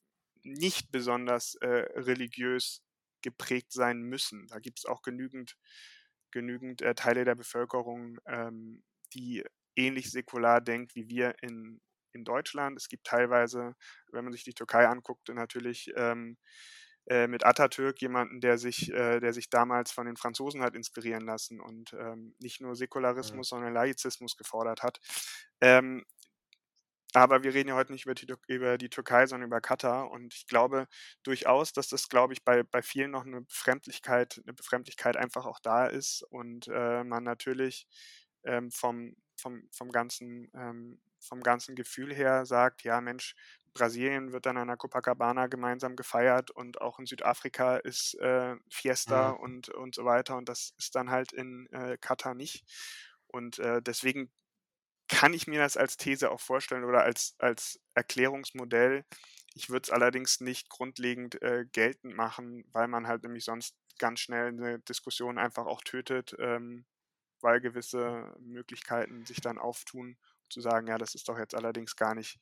[0.43, 2.84] nicht besonders äh, religiös
[3.25, 4.47] geprägt sein müssen.
[4.47, 5.57] Da gibt es auch genügend,
[6.31, 8.83] genügend äh, Teile der Bevölkerung, ähm,
[9.13, 9.43] die
[9.75, 11.81] ähnlich säkular denkt wie wir in,
[12.13, 12.77] in Deutschland.
[12.77, 13.75] Es gibt teilweise,
[14.11, 16.37] wenn man sich die Türkei anguckt, natürlich ähm,
[17.07, 21.25] äh, mit Atatürk jemanden, der sich, äh, der sich damals von den Franzosen hat inspirieren
[21.25, 23.57] lassen und ähm, nicht nur Säkularismus, ja.
[23.57, 24.99] sondern Laizismus gefordert hat.
[25.61, 26.05] Ähm,
[27.15, 30.11] aber wir reden ja heute nicht über die, über die, Türkei, sondern über Katar.
[30.11, 30.87] Und ich glaube
[31.23, 35.59] durchaus, dass das, glaube ich, bei, bei vielen noch eine Befremdlichkeit, eine Befremdlichkeit einfach auch
[35.59, 37.87] da ist und äh, man natürlich
[38.43, 43.35] ähm, vom, vom, vom, ganzen, ähm, vom ganzen Gefühl her sagt, ja Mensch,
[43.75, 49.33] Brasilien wird dann an der Copacabana gemeinsam gefeiert und auch in Südafrika ist äh, Fiesta
[49.33, 49.39] mhm.
[49.39, 50.37] und, und so weiter.
[50.37, 52.63] Und das ist dann halt in äh, Katar nicht.
[53.27, 54.31] Und äh, deswegen
[55.07, 59.05] kann ich mir das als These auch vorstellen oder als, als Erklärungsmodell.
[59.53, 64.19] Ich würde es allerdings nicht grundlegend äh, geltend machen, weil man halt nämlich sonst ganz
[64.19, 66.85] schnell eine Diskussion einfach auch tötet, ähm,
[67.41, 70.17] weil gewisse Möglichkeiten sich dann auftun,
[70.49, 72.39] zu sagen, ja, das ist doch jetzt allerdings gar nicht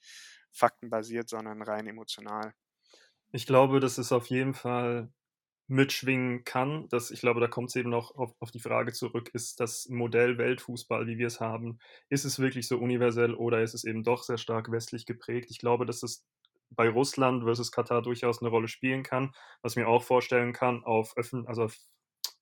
[0.51, 2.53] faktenbasiert, sondern rein emotional.
[3.31, 5.11] Ich glaube, das ist auf jeden Fall
[5.67, 6.87] mitschwingen kann.
[6.89, 9.87] Das, ich glaube, da kommt es eben noch auf, auf die Frage zurück, ist das
[9.89, 14.03] Modell Weltfußball, wie wir es haben, ist es wirklich so universell oder ist es eben
[14.03, 15.49] doch sehr stark westlich geprägt?
[15.51, 16.25] Ich glaube, dass es
[16.69, 21.15] bei Russland versus Katar durchaus eine Rolle spielen kann, was mir auch vorstellen kann, auf
[21.17, 21.77] Öffn also auf,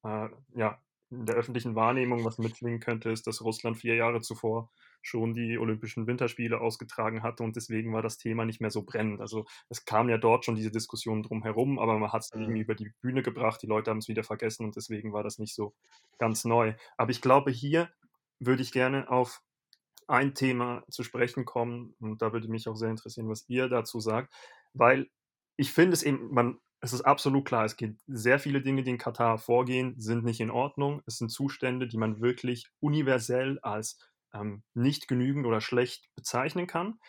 [0.03, 4.71] äh, ja, in der öffentlichen Wahrnehmung, was mitschwingen könnte, ist, dass Russland vier Jahre zuvor
[5.01, 9.21] schon die Olympischen Winterspiele ausgetragen hatte und deswegen war das Thema nicht mehr so brennend.
[9.21, 12.41] Also es kam ja dort schon diese Diskussion drum herum, aber man hat es mhm.
[12.41, 15.39] irgendwie über die Bühne gebracht, die Leute haben es wieder vergessen und deswegen war das
[15.39, 15.73] nicht so
[16.17, 16.73] ganz neu.
[16.97, 17.89] Aber ich glaube, hier
[18.39, 19.41] würde ich gerne auf
[20.07, 23.99] ein Thema zu sprechen kommen und da würde mich auch sehr interessieren, was ihr dazu
[23.99, 24.33] sagt,
[24.73, 25.09] weil
[25.57, 28.91] ich finde es eben, man, es ist absolut klar, es gibt sehr viele Dinge, die
[28.91, 31.03] in Katar vorgehen, sind nicht in Ordnung.
[31.05, 33.99] Es sind Zustände, die man wirklich universell als
[34.33, 36.99] ähm, nicht genügend oder schlecht bezeichnen kann.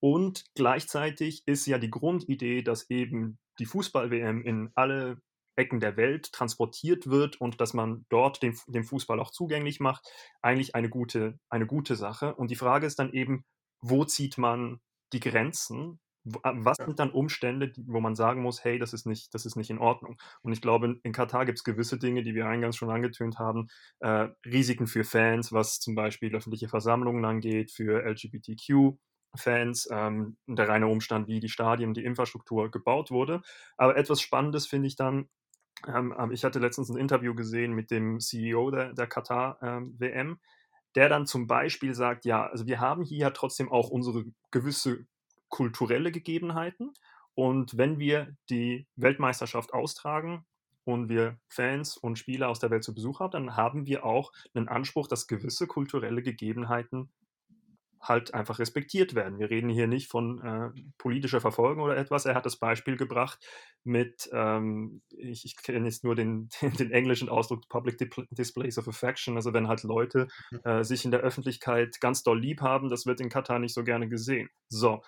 [0.00, 5.18] Und gleichzeitig ist ja die Grundidee, dass eben die Fußball-WM in alle
[5.56, 10.08] Ecken der Welt transportiert wird und dass man dort den, den Fußball auch zugänglich macht,
[10.40, 12.34] eigentlich eine gute, eine gute Sache.
[12.34, 13.44] Und die Frage ist dann eben,
[13.80, 14.80] wo zieht man
[15.12, 16.00] die Grenzen?
[16.24, 19.70] Was sind dann Umstände, wo man sagen muss, hey, das ist nicht, das ist nicht
[19.70, 20.16] in Ordnung?
[20.42, 23.68] Und ich glaube, in Katar gibt es gewisse Dinge, die wir eingangs schon angetönt haben.
[24.00, 28.96] Äh, Risiken für Fans, was zum Beispiel öffentliche Versammlungen angeht, für LGBTQ.
[29.34, 33.40] Fans, ähm, der reine Umstand, wie die Stadien, die Infrastruktur gebaut wurde.
[33.76, 35.28] Aber etwas Spannendes finde ich dann,
[35.88, 40.38] ähm, ähm, ich hatte letztens ein Interview gesehen mit dem CEO der, der Katar-WM, ähm,
[40.94, 45.06] der dann zum Beispiel sagt, ja, also wir haben hier ja trotzdem auch unsere gewisse
[45.52, 46.92] kulturelle Gegebenheiten.
[47.34, 50.44] Und wenn wir die Weltmeisterschaft austragen
[50.84, 54.32] und wir Fans und Spieler aus der Welt zu Besuch haben, dann haben wir auch
[54.54, 57.12] einen Anspruch, dass gewisse kulturelle Gegebenheiten
[58.02, 59.38] halt einfach respektiert werden.
[59.38, 62.26] Wir reden hier nicht von äh, politischer Verfolgung oder etwas.
[62.26, 63.38] Er hat das Beispiel gebracht
[63.84, 67.98] mit, ähm, ich, ich kenne jetzt nur den, den, den, englischen Ausdruck Public
[68.32, 70.60] Displays of Affection, also wenn halt Leute mhm.
[70.64, 73.84] äh, sich in der Öffentlichkeit ganz doll lieb haben, das wird in Katar nicht so
[73.84, 74.48] gerne gesehen.
[74.68, 75.02] So,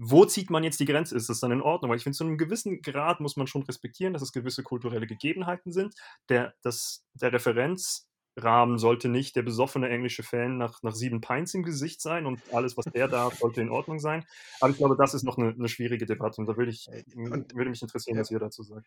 [0.00, 1.16] wo zieht man jetzt die Grenze?
[1.16, 1.90] Ist das dann in Ordnung?
[1.90, 5.06] Weil ich finde, zu einem gewissen Grad muss man schon respektieren, dass es gewisse kulturelle
[5.06, 5.94] Gegebenheiten sind.
[6.28, 11.54] Der, das, der Referenz Rahmen sollte nicht der besoffene englische Fan nach, nach sieben Pints
[11.54, 14.24] im Gesicht sein und alles, was der da sollte in Ordnung sein.
[14.60, 17.54] Aber ich glaube, das ist noch eine, eine schwierige Debatte und da würde, ich, und,
[17.54, 18.86] würde mich interessieren, was ihr dazu sagt.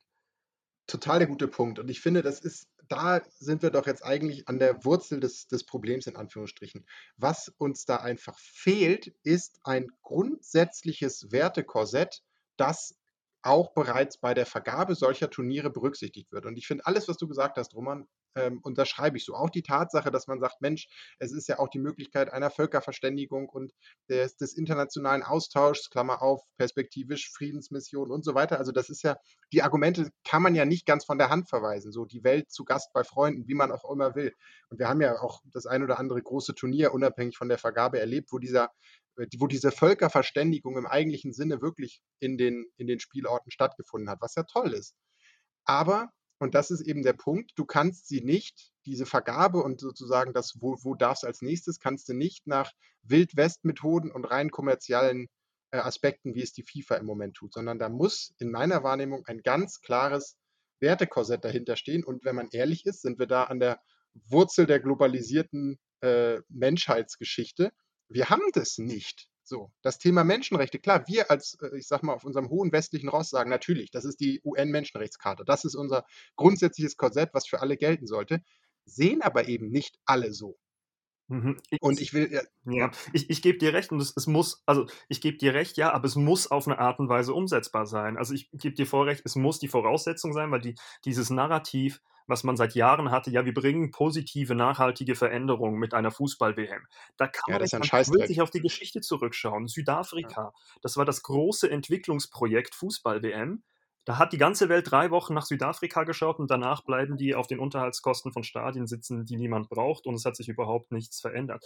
[0.85, 1.79] Total der gute Punkt.
[1.79, 5.47] Und ich finde, das ist, da sind wir doch jetzt eigentlich an der Wurzel des,
[5.47, 6.85] des Problems in Anführungsstrichen.
[7.17, 12.21] Was uns da einfach fehlt, ist ein grundsätzliches Wertekorsett,
[12.57, 12.98] das
[13.41, 16.45] auch bereits bei der Vergabe solcher Turniere berücksichtigt wird.
[16.45, 19.33] Und ich finde alles, was du gesagt hast, Roman, ähm, unterschreibe ich so.
[19.33, 20.87] Auch die Tatsache, dass man sagt, Mensch,
[21.19, 23.73] es ist ja auch die Möglichkeit einer Völkerverständigung und
[24.09, 28.59] des, des internationalen Austauschs, Klammer auf, perspektivisch Friedensmission und so weiter.
[28.59, 29.17] Also das ist ja,
[29.51, 31.91] die Argumente kann man ja nicht ganz von der Hand verweisen.
[31.91, 34.33] So die Welt zu Gast bei Freunden, wie man auch immer will.
[34.69, 37.99] Und wir haben ja auch das ein oder andere große Turnier unabhängig von der Vergabe
[37.99, 38.71] erlebt, wo dieser
[39.37, 44.35] wo diese Völkerverständigung im eigentlichen Sinne wirklich in den, in den Spielorten stattgefunden hat, was
[44.35, 44.95] ja toll ist.
[45.65, 47.51] Aber und das ist eben der Punkt.
[47.55, 52.07] Du kannst sie nicht, diese Vergabe und sozusagen das, wo, wo darfst als nächstes, kannst
[52.07, 52.71] du nicht nach
[53.03, 55.27] Wild-West-Methoden und rein kommerziellen
[55.71, 59.25] äh, Aspekten, wie es die FIFA im Moment tut, sondern da muss in meiner Wahrnehmung
[59.25, 60.37] ein ganz klares
[60.79, 62.05] Wertekorsett dahinter stehen.
[62.05, 63.81] Und wenn man ehrlich ist, sind wir da an der
[64.13, 67.71] Wurzel der globalisierten äh, Menschheitsgeschichte.
[68.09, 69.27] Wir haben das nicht.
[69.43, 73.09] So, das Thema Menschenrechte, klar, wir als, äh, ich sag mal, auf unserem hohen westlichen
[73.09, 77.77] Ross sagen, natürlich, das ist die UN-Menschenrechtskarte, das ist unser grundsätzliches Korsett, was für alle
[77.77, 78.43] gelten sollte,
[78.85, 80.59] sehen aber eben nicht alle so.
[81.29, 81.57] Mhm.
[81.69, 82.91] Ich, und ich will, ja, ja.
[83.13, 85.93] ich, ich gebe dir recht und es, es muss, also ich gebe dir recht, ja,
[85.93, 88.17] aber es muss auf eine Art und Weise umsetzbar sein.
[88.17, 90.73] Also ich gebe dir vorrecht, es muss die Voraussetzung sein, weil die,
[91.05, 96.09] dieses Narrativ, was man seit Jahren hatte, ja, wir bringen positive, nachhaltige Veränderungen mit einer
[96.09, 96.87] Fußball-WM.
[97.17, 99.67] Da kann ja, man das wirklich auf die Geschichte zurückschauen.
[99.67, 100.53] Südafrika, ja.
[100.81, 103.63] das war das große Entwicklungsprojekt Fußball-WM.
[104.09, 107.45] Da hat die ganze Welt drei Wochen nach Südafrika geschaut und danach bleiben die auf
[107.45, 111.63] den Unterhaltskosten von Stadien sitzen, die niemand braucht und es hat sich überhaupt nichts verändert.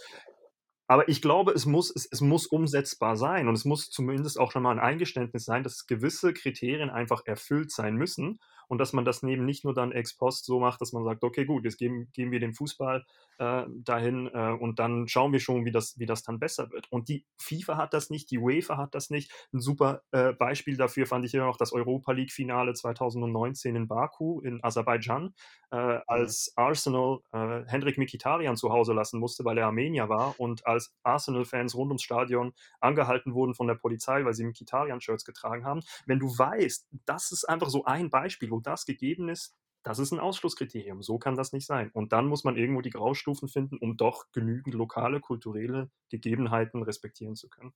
[0.86, 4.52] Aber ich glaube, es muss, es, es muss umsetzbar sein und es muss zumindest auch
[4.52, 9.04] schon mal ein Eingeständnis sein, dass gewisse Kriterien einfach erfüllt sein müssen und dass man
[9.04, 11.78] das neben nicht nur dann ex post so macht, dass man sagt, okay, gut, jetzt
[11.78, 13.04] geben, geben wir den Fußball
[13.38, 16.90] äh, dahin äh, und dann schauen wir schon, wie das, wie das dann besser wird.
[16.90, 19.32] Und die FIFA hat das nicht, die UEFA hat das nicht.
[19.52, 24.40] Ein super äh, Beispiel dafür fand ich immer noch das Europa League-Finale 2019 in Baku
[24.40, 25.34] in Aserbaidschan,
[25.70, 26.02] äh, mhm.
[26.06, 30.94] als Arsenal äh, Hendrik Mikitarian zu Hause lassen musste, weil er Armenier war und als
[31.02, 35.80] Arsenal-Fans rund ums Stadion angehalten wurden von der Polizei, weil sie Mikitarian-Shirts getragen haben.
[36.06, 40.12] Wenn du weißt, das ist einfach so ein Beispiel, wo das gegeben ist, das ist
[40.12, 41.02] ein Ausschlusskriterium.
[41.02, 41.90] So kann das nicht sein.
[41.92, 47.36] Und dann muss man irgendwo die Graustufen finden, um doch genügend lokale, kulturelle Gegebenheiten respektieren
[47.36, 47.74] zu können.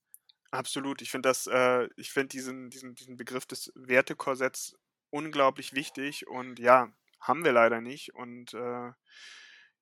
[0.51, 1.03] Absolut.
[1.03, 4.75] Ich finde das, äh, ich finde diesen, diesen, diesen Begriff des Wertekorsetts
[5.11, 6.27] unglaublich wichtig.
[6.27, 8.15] Und ja, haben wir leider nicht.
[8.15, 8.91] Und äh,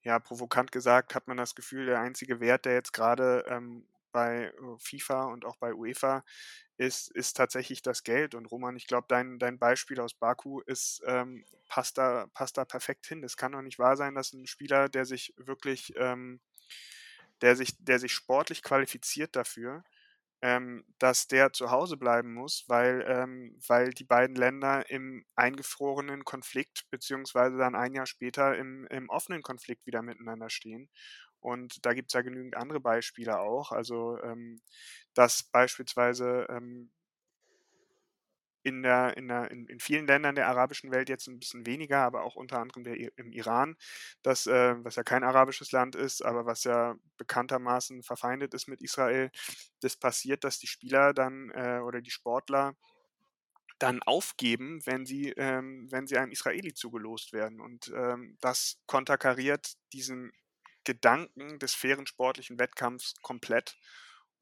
[0.06, 4.44] ja, provokant gesagt hat man das Gefühl, der einzige Wert, der jetzt gerade ähm, bei
[4.44, 6.24] äh, FIFA und auch bei UEFA
[6.76, 8.36] ist, ist tatsächlich das Geld.
[8.36, 12.64] Und Roman, ich glaube, dein, dein Beispiel aus Baku ist, ähm, passt, da, passt da
[12.64, 13.24] perfekt hin.
[13.24, 16.40] Es kann doch nicht wahr sein, dass ein Spieler, der sich wirklich, ähm,
[17.40, 19.82] der sich, der sich sportlich qualifiziert dafür,
[20.42, 26.24] ähm, dass der zu Hause bleiben muss, weil, ähm, weil die beiden Länder im eingefrorenen
[26.24, 30.90] Konflikt beziehungsweise dann ein Jahr später im, im offenen Konflikt wieder miteinander stehen.
[31.40, 33.72] Und da gibt es ja genügend andere Beispiele auch.
[33.72, 34.60] Also, ähm,
[35.14, 36.90] dass beispielsweise ähm,
[38.66, 42.24] in, der, in, der, in, vielen Ländern der arabischen Welt jetzt ein bisschen weniger, aber
[42.24, 43.76] auch unter anderem der, im Iran,
[44.22, 48.82] das, äh, was ja kein arabisches Land ist, aber was ja bekanntermaßen verfeindet ist mit
[48.82, 49.30] Israel,
[49.82, 52.74] das passiert, dass die Spieler dann äh, oder die Sportler
[53.78, 57.60] dann aufgeben, wenn sie, ähm, wenn sie einem Israeli zugelost werden.
[57.60, 60.32] Und ähm, das konterkariert diesen
[60.82, 63.76] Gedanken des fairen sportlichen Wettkampfs komplett.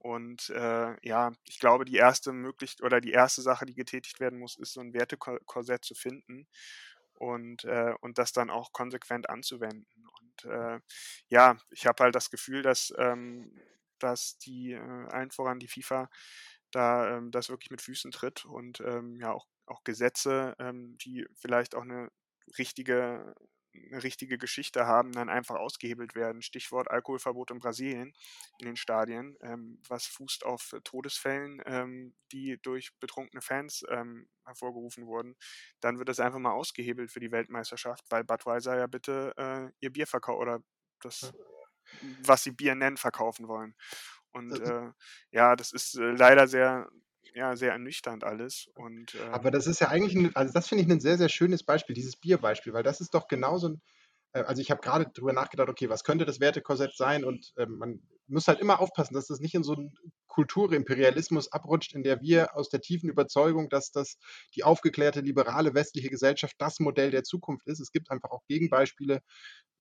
[0.04, 4.38] Und äh, ja, ich glaube, die erste möglich oder die erste Sache, die getätigt werden
[4.38, 6.46] muss, ist so ein Wertekorsett zu finden
[7.14, 10.06] und, äh, und das dann auch konsequent anzuwenden.
[10.20, 10.78] Und äh,
[11.28, 13.58] ja, ich habe halt das Gefühl, dass, ähm,
[13.98, 16.10] dass die, äh, allen voran die FIFA,
[16.70, 21.26] da ähm, das wirklich mit Füßen tritt und ähm, ja auch, auch Gesetze, ähm, die
[21.34, 22.10] vielleicht auch eine
[22.58, 23.34] richtige
[23.74, 26.42] eine richtige Geschichte haben, dann einfach ausgehebelt werden.
[26.42, 28.14] Stichwort Alkoholverbot in Brasilien
[28.58, 35.06] in den Stadien, ähm, was fußt auf Todesfällen, ähm, die durch betrunkene Fans ähm, hervorgerufen
[35.06, 35.36] wurden.
[35.80, 39.92] Dann wird das einfach mal ausgehebelt für die Weltmeisterschaft, weil Budweiser ja bitte äh, ihr
[39.92, 40.60] Bier verkauft oder
[41.00, 41.32] das,
[42.22, 43.74] was sie Bier nennen, verkaufen wollen.
[44.32, 44.90] Und äh,
[45.30, 46.88] ja, das ist äh, leider sehr
[47.34, 48.68] ja, sehr ernüchternd alles.
[48.74, 51.28] Und, äh Aber das ist ja eigentlich, ein, also das finde ich ein sehr, sehr
[51.28, 53.82] schönes Beispiel, dieses Bierbeispiel, weil das ist doch genauso ein,
[54.32, 57.24] äh, also ich habe gerade darüber nachgedacht, okay, was könnte das Wertekorsett sein?
[57.24, 59.94] Und äh, man muss halt immer aufpassen, dass das nicht in so einen
[60.28, 64.18] Kulturimperialismus abrutscht, in der wir aus der tiefen Überzeugung, dass das
[64.54, 67.80] die aufgeklärte, liberale westliche Gesellschaft das Modell der Zukunft ist.
[67.80, 69.20] Es gibt einfach auch Gegenbeispiele,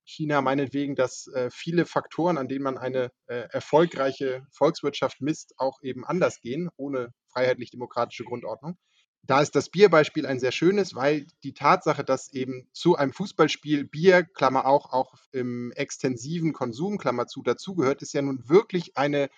[0.06, 5.80] China meinetwegen, dass äh, viele Faktoren, an denen man eine äh, erfolgreiche Volkswirtschaft misst, auch
[5.82, 8.78] eben anders gehen, ohne freiheitlich-demokratische Grundordnung.
[9.26, 13.86] Da ist das Bierbeispiel ein sehr schönes, weil die Tatsache, dass eben zu einem Fußballspiel
[13.86, 19.30] Bier, Klammer auch, auch im extensiven Konsum, Klammer zu, dazugehört, ist ja nun wirklich eine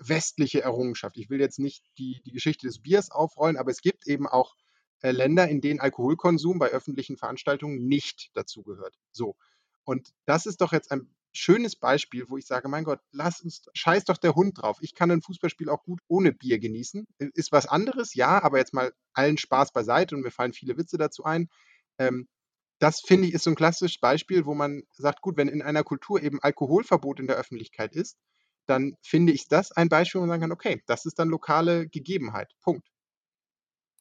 [0.00, 1.16] westliche Errungenschaft.
[1.16, 4.54] Ich will jetzt nicht die, die Geschichte des Biers aufrollen, aber es gibt eben auch
[5.00, 8.98] äh, Länder, in denen Alkoholkonsum bei öffentlichen Veranstaltungen nicht dazugehört.
[9.10, 9.36] So.
[9.84, 13.62] Und das ist doch jetzt ein schönes Beispiel, wo ich sage, mein Gott, lass uns,
[13.74, 14.78] scheiß doch der Hund drauf.
[14.80, 17.06] Ich kann ein Fußballspiel auch gut ohne Bier genießen.
[17.18, 20.98] Ist was anderes, ja, aber jetzt mal allen Spaß beiseite und mir fallen viele Witze
[20.98, 21.48] dazu ein.
[21.98, 22.28] Ähm,
[22.78, 25.84] das finde ich ist so ein klassisches Beispiel, wo man sagt, gut, wenn in einer
[25.84, 28.16] Kultur eben Alkoholverbot in der Öffentlichkeit ist,
[28.66, 31.88] dann finde ich das ein Beispiel, wo man sagen kann, okay, das ist dann lokale
[31.88, 32.52] Gegebenheit.
[32.62, 32.86] Punkt.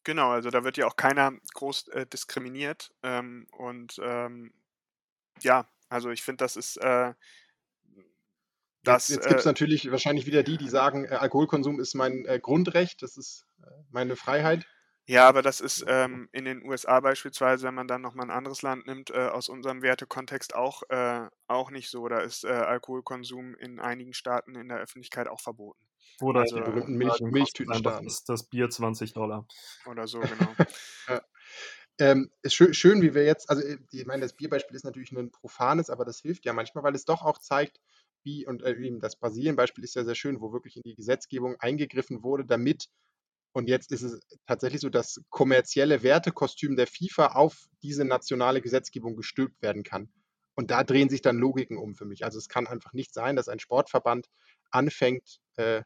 [0.03, 2.93] Genau, also da wird ja auch keiner groß äh, diskriminiert.
[3.03, 4.53] Ähm, und ähm,
[5.41, 7.13] ja, also ich finde, das ist äh,
[8.83, 9.09] das.
[9.09, 12.25] Jetzt, jetzt gibt es äh, natürlich wahrscheinlich wieder die, die sagen, äh, Alkoholkonsum ist mein
[12.25, 14.65] äh, Grundrecht, das ist äh, meine Freiheit.
[15.09, 18.61] Ja, aber das ist ähm, in den USA beispielsweise, wenn man dann nochmal ein anderes
[18.61, 20.83] Land nimmt, äh, aus unserem Wertekontext auch,
[21.47, 22.09] auch nicht so.
[22.09, 25.87] Da ist Alkoholkonsum in einigen Staaten in der Öffentlichkeit auch verboten.
[26.19, 28.05] Oder also, die berühmten Milch, Milchtütenstaaten.
[28.05, 29.47] Das ist das Bier 20 Dollar.
[29.85, 30.51] Oder so, genau.
[31.07, 31.21] ja.
[31.99, 35.11] Ähm, ist schön, schön, wie wir jetzt, also äh, ich meine, das Bierbeispiel ist natürlich
[35.11, 37.79] ein profanes, aber das hilft ja manchmal, weil es doch auch zeigt,
[38.23, 41.55] wie, und äh, eben das Brasilien-Beispiel ist ja sehr schön, wo wirklich in die Gesetzgebung
[41.59, 42.89] eingegriffen wurde, damit,
[43.53, 49.15] und jetzt ist es tatsächlich so, das kommerzielle Wertekostüm der FIFA auf diese nationale Gesetzgebung
[49.15, 50.09] gestülpt werden kann.
[50.55, 52.23] Und da drehen sich dann Logiken um für mich.
[52.25, 54.27] Also es kann einfach nicht sein, dass ein Sportverband
[54.69, 55.83] anfängt, äh,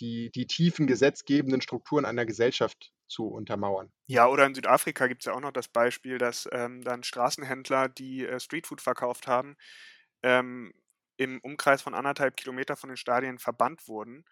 [0.00, 3.92] die, die tiefen gesetzgebenden Strukturen einer Gesellschaft zu untermauern.
[4.08, 7.88] Ja, oder in Südafrika gibt es ja auch noch das Beispiel, dass ähm, dann Straßenhändler,
[7.88, 9.56] die äh, Streetfood verkauft haben,
[10.22, 10.72] ähm,
[11.16, 14.24] im Umkreis von anderthalb Kilometer von den Stadien verbannt wurden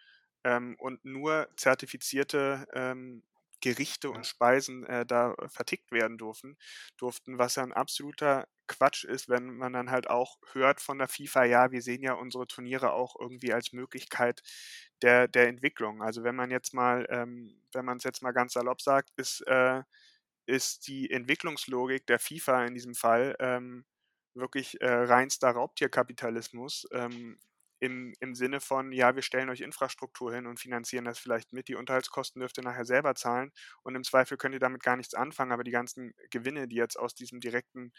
[0.45, 3.25] ähm, und nur zertifizierte ähm,
[3.61, 6.57] Gerichte und Speisen äh, da vertickt werden durften,
[6.97, 11.09] durften, was ja ein absoluter Quatsch ist, wenn man dann halt auch hört von der
[11.09, 14.43] FIFA, ja, wir sehen ja unsere Turniere auch irgendwie als Möglichkeit
[15.03, 16.03] der, der Entwicklung.
[16.03, 19.41] Also wenn man jetzt mal, ähm, wenn man es jetzt mal ganz salopp sagt, ist,
[19.47, 19.83] äh,
[20.47, 23.85] ist die Entwicklungslogik der FIFA in diesem Fall ähm,
[24.35, 26.87] wirklich äh, reinster Raubtierkapitalismus.
[26.93, 27.39] Ähm,
[27.81, 31.69] im, im Sinne von, ja, wir stellen euch Infrastruktur hin und finanzieren das vielleicht mit.
[31.69, 33.53] Die Unterhaltskosten dürft ihr nachher selber zahlen
[33.83, 36.99] und im Zweifel könnt ihr damit gar nichts anfangen, aber die ganzen Gewinne, die jetzt
[36.99, 37.93] aus diesem direkten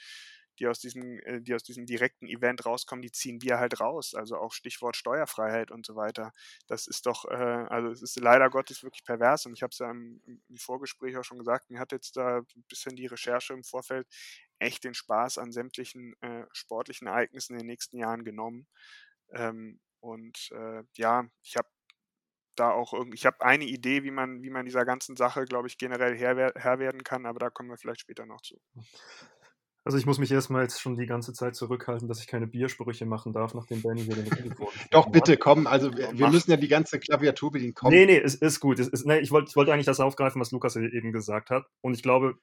[0.60, 4.14] die aus diesem, äh, die aus diesem direkten Event rauskommen, die ziehen wir halt raus.
[4.14, 6.34] Also auch Stichwort Steuerfreiheit und so weiter.
[6.68, 9.80] Das ist doch, äh, also es ist leider Gottes wirklich pervers und ich habe es
[9.80, 13.54] ja im, im, Vorgespräch auch schon gesagt, mir hat jetzt da ein bisschen die Recherche
[13.54, 14.08] im Vorfeld
[14.60, 18.68] echt den Spaß an sämtlichen äh, sportlichen Ereignissen in den nächsten Jahren genommen.
[19.32, 21.68] Ähm, und äh, ja, ich habe
[22.56, 25.68] da auch irgendwie, ich habe eine Idee, wie man, wie man dieser ganzen Sache, glaube
[25.68, 28.60] ich, generell Herr, Herr werden kann, aber da kommen wir vielleicht später noch zu.
[29.86, 33.06] Also ich muss mich erstmal jetzt schon die ganze Zeit zurückhalten, dass ich keine Biersprüche
[33.06, 34.56] machen darf, nachdem Benny hier den
[34.92, 35.68] Doch, bitte, komm.
[35.68, 37.74] Also wir, wir müssen ja die ganze Klaviatur bedienen.
[37.74, 37.92] Komm.
[37.92, 38.78] Nee, nee, es ist gut.
[38.78, 41.66] Es ist, nee, ich wollte ich wollt eigentlich das aufgreifen, was Lukas eben gesagt hat.
[41.82, 42.38] Und ich glaube,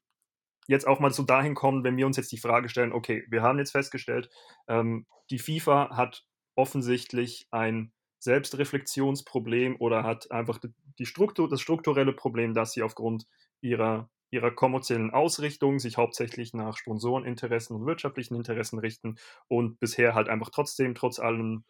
[0.67, 3.43] jetzt auch mal so dahin kommen, wenn wir uns jetzt die Frage stellen, okay, wir
[3.43, 4.31] haben jetzt festgestellt,
[4.67, 6.25] ähm, die FIFA hat
[6.57, 10.59] offensichtlich ein Selbstreflexionsproblem oder hat einfach
[10.99, 13.27] die Struktur, das strukturelle Problem, dass sie aufgrund
[13.61, 19.17] ihrer ihrer kommerziellen Ausrichtung sich hauptsächlich nach Sponsoreninteressen und wirtschaftlichen Interessen richten
[19.49, 21.65] und bisher halt einfach trotzdem, trotz allen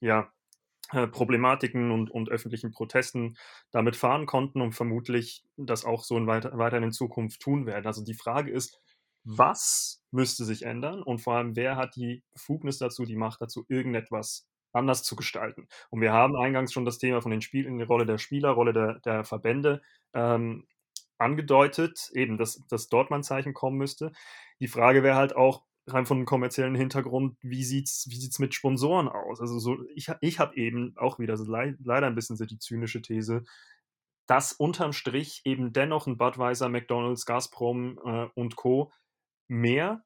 [0.00, 0.32] ja,
[0.92, 3.36] äh, Problematiken und, und öffentlichen Protesten
[3.70, 7.86] damit fahren konnten und vermutlich das auch so in weiter, weiter in Zukunft tun werden.
[7.86, 8.80] Also die Frage ist,
[9.30, 13.66] was müsste sich ändern und vor allem, wer hat die Befugnis dazu, die Macht dazu,
[13.68, 15.68] irgendetwas anders zu gestalten.
[15.90, 18.72] Und wir haben eingangs schon das Thema von den Spielen, die Rolle der Spieler, Rolle
[18.72, 19.82] der, der Verbände
[20.14, 20.66] ähm,
[21.18, 24.12] angedeutet, eben, dass, dass dort mal ein Zeichen kommen müsste.
[24.60, 28.54] Die Frage wäre halt auch, rein von einem kommerziellen Hintergrund, wie sieht's, wie sieht's mit
[28.54, 29.40] Sponsoren aus?
[29.40, 32.58] Also so, ich, ich habe eben auch wieder so le leider ein bisschen so die
[32.58, 33.44] zynische These,
[34.26, 38.92] dass unterm Strich eben dennoch ein Budweiser, McDonalds, Gazprom äh, und Co.
[39.48, 40.04] mehr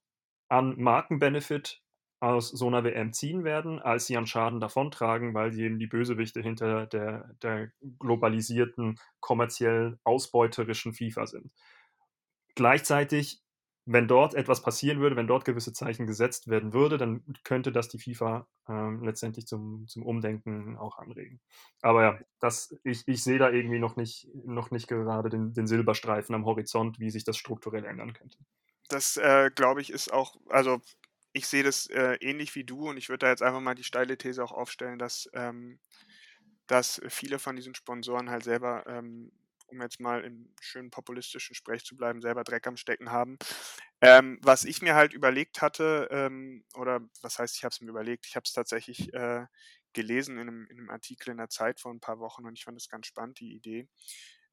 [0.48, 1.82] an Markenbenefit
[2.22, 5.88] aus so einer WM ziehen werden, als sie an Schaden davontragen, weil sie eben die
[5.88, 11.50] Bösewichte hinter der, der globalisierten, kommerziell ausbeuterischen FIFA sind.
[12.54, 13.42] Gleichzeitig,
[13.86, 17.88] wenn dort etwas passieren würde, wenn dort gewisse Zeichen gesetzt werden würde, dann könnte das
[17.88, 21.40] die FIFA äh, letztendlich zum, zum Umdenken auch anregen.
[21.80, 25.66] Aber ja, das, ich, ich sehe da irgendwie noch nicht, noch nicht gerade den, den
[25.66, 28.38] Silberstreifen am Horizont, wie sich das strukturell ändern könnte.
[28.92, 30.82] Das, äh, glaube ich, ist auch, also
[31.32, 33.84] ich sehe das äh, ähnlich wie du und ich würde da jetzt einfach mal die
[33.84, 35.80] steile These auch aufstellen, dass, ähm,
[36.66, 39.32] dass viele von diesen Sponsoren halt selber, ähm,
[39.68, 43.38] um jetzt mal im schönen populistischen Sprech zu bleiben, selber Dreck am Stecken haben.
[44.02, 47.88] Ähm, was ich mir halt überlegt hatte, ähm, oder was heißt, ich habe es mir
[47.88, 49.46] überlegt, ich habe es tatsächlich äh,
[49.94, 52.64] gelesen in einem, in einem, Artikel in der Zeit vor ein paar Wochen und ich
[52.64, 53.88] fand es ganz spannend, die Idee.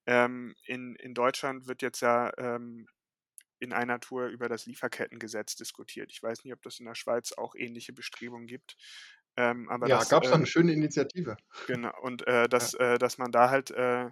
[0.06, 2.88] Ähm, in, in Deutschland wird jetzt ja ähm,
[3.60, 6.12] in einer Tour über das Lieferkettengesetz diskutiert.
[6.12, 8.76] Ich weiß nicht, ob das in der Schweiz auch ähnliche Bestrebungen gibt.
[9.38, 11.38] Ähm, aber ja, gab es äh, eine schöne Initiative.
[11.68, 12.94] Genau, und äh, dass, ja.
[12.94, 14.10] äh, dass man da halt, äh,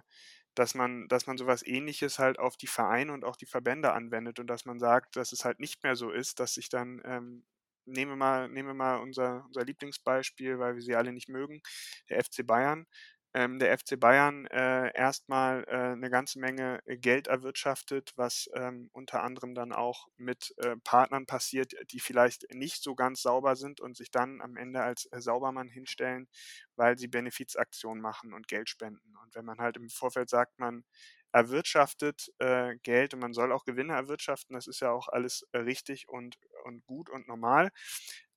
[0.54, 4.38] dass man, dass man sowas ähnliches halt auf die Vereine und auch die Verbände anwendet
[4.38, 7.44] und dass man sagt, dass es halt nicht mehr so ist, dass sich dann ähm,
[7.88, 11.60] nehmen wir mal, nehmen wir mal unser, unser Lieblingsbeispiel, weil wir sie alle nicht mögen,
[12.08, 12.86] der FC Bayern,
[13.34, 18.88] ähm, der FC Bayern äh, erstmal äh, eine ganze Menge äh, Geld erwirtschaftet, was ähm,
[18.92, 23.80] unter anderem dann auch mit äh, Partnern passiert, die vielleicht nicht so ganz sauber sind
[23.80, 26.28] und sich dann am Ende als äh, Saubermann hinstellen,
[26.76, 29.16] weil sie Benefizaktionen machen und Geld spenden.
[29.22, 30.84] Und wenn man halt im Vorfeld sagt, man
[31.32, 36.08] erwirtschaftet äh, Geld und man soll auch Gewinne erwirtschaften, das ist ja auch alles richtig
[36.08, 37.70] und, und gut und normal.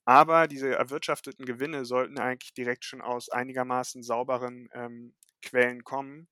[0.06, 6.28] Aber diese erwirtschafteten Gewinne sollten eigentlich direkt schon aus einigermaßen sauberen ähm, Quellen kommen.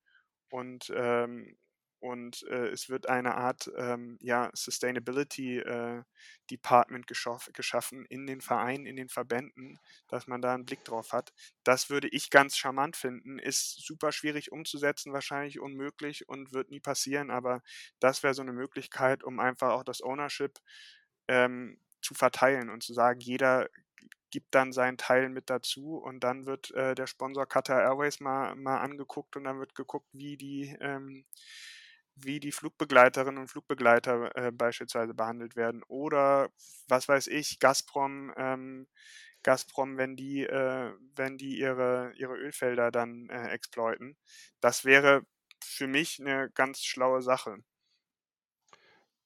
[0.50, 1.58] Und, ähm,
[2.00, 6.02] und äh, es wird eine Art ähm, ja, Sustainability äh,
[6.50, 11.34] Department geschaffen in den Vereinen, in den Verbänden, dass man da einen Blick drauf hat.
[11.64, 13.38] Das würde ich ganz charmant finden.
[13.38, 17.30] Ist super schwierig umzusetzen, wahrscheinlich unmöglich und wird nie passieren.
[17.32, 17.62] Aber
[18.00, 20.58] das wäre so eine Möglichkeit, um einfach auch das Ownership
[21.28, 23.70] ähm, zu verteilen und zu sagen, jeder
[24.32, 28.56] gibt dann seinen Teil mit dazu und dann wird äh, der Sponsor Qatar Airways mal,
[28.56, 31.26] mal angeguckt und dann wird geguckt, wie die, ähm,
[32.16, 35.84] wie die Flugbegleiterinnen und Flugbegleiter äh, beispielsweise behandelt werden.
[35.88, 36.50] Oder
[36.88, 38.88] was weiß ich, Gazprom, ähm,
[39.44, 44.18] Gazprom, wenn die, äh, wenn die ihre, ihre Ölfelder dann äh, exploiten.
[44.60, 45.24] Das wäre
[45.64, 47.58] für mich eine ganz schlaue Sache.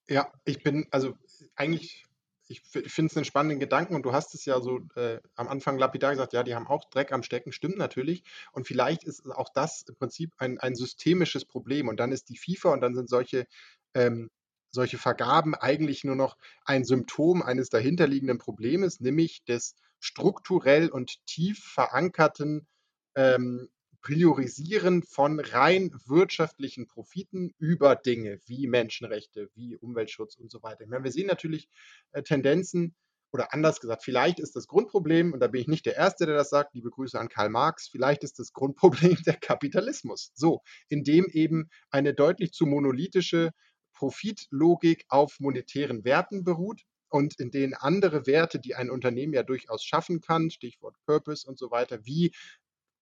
[0.07, 1.17] Ja, ich bin, also
[1.55, 2.05] eigentlich
[2.53, 5.77] ich finde es einen spannenden Gedanken und du hast es ja so äh, am Anfang
[5.77, 8.23] lapidar gesagt, ja, die haben auch Dreck am Stecken, stimmt natürlich.
[8.51, 11.87] Und vielleicht ist auch das im Prinzip ein, ein systemisches Problem.
[11.87, 13.47] Und dann ist die FIFA und dann sind solche,
[13.93, 14.29] ähm,
[14.71, 21.59] solche Vergaben eigentlich nur noch ein Symptom eines dahinterliegenden Problems, nämlich des strukturell und tief
[21.59, 22.67] verankerten
[23.15, 23.69] ähm,
[24.03, 30.83] Priorisieren von rein wirtschaftlichen Profiten über Dinge wie Menschenrechte, wie Umweltschutz und so weiter.
[30.83, 31.69] Ich meine, wir sehen natürlich
[32.11, 32.95] äh, Tendenzen,
[33.33, 36.35] oder anders gesagt, vielleicht ist das Grundproblem, und da bin ich nicht der Erste, der
[36.35, 40.31] das sagt, liebe Grüße an Karl Marx, vielleicht ist das Grundproblem der Kapitalismus.
[40.35, 43.49] So, in dem eben eine deutlich zu monolithische
[43.93, 49.83] Profitlogik auf monetären Werten beruht und in denen andere Werte, die ein Unternehmen ja durchaus
[49.83, 52.33] schaffen kann, Stichwort Purpose und so weiter, wie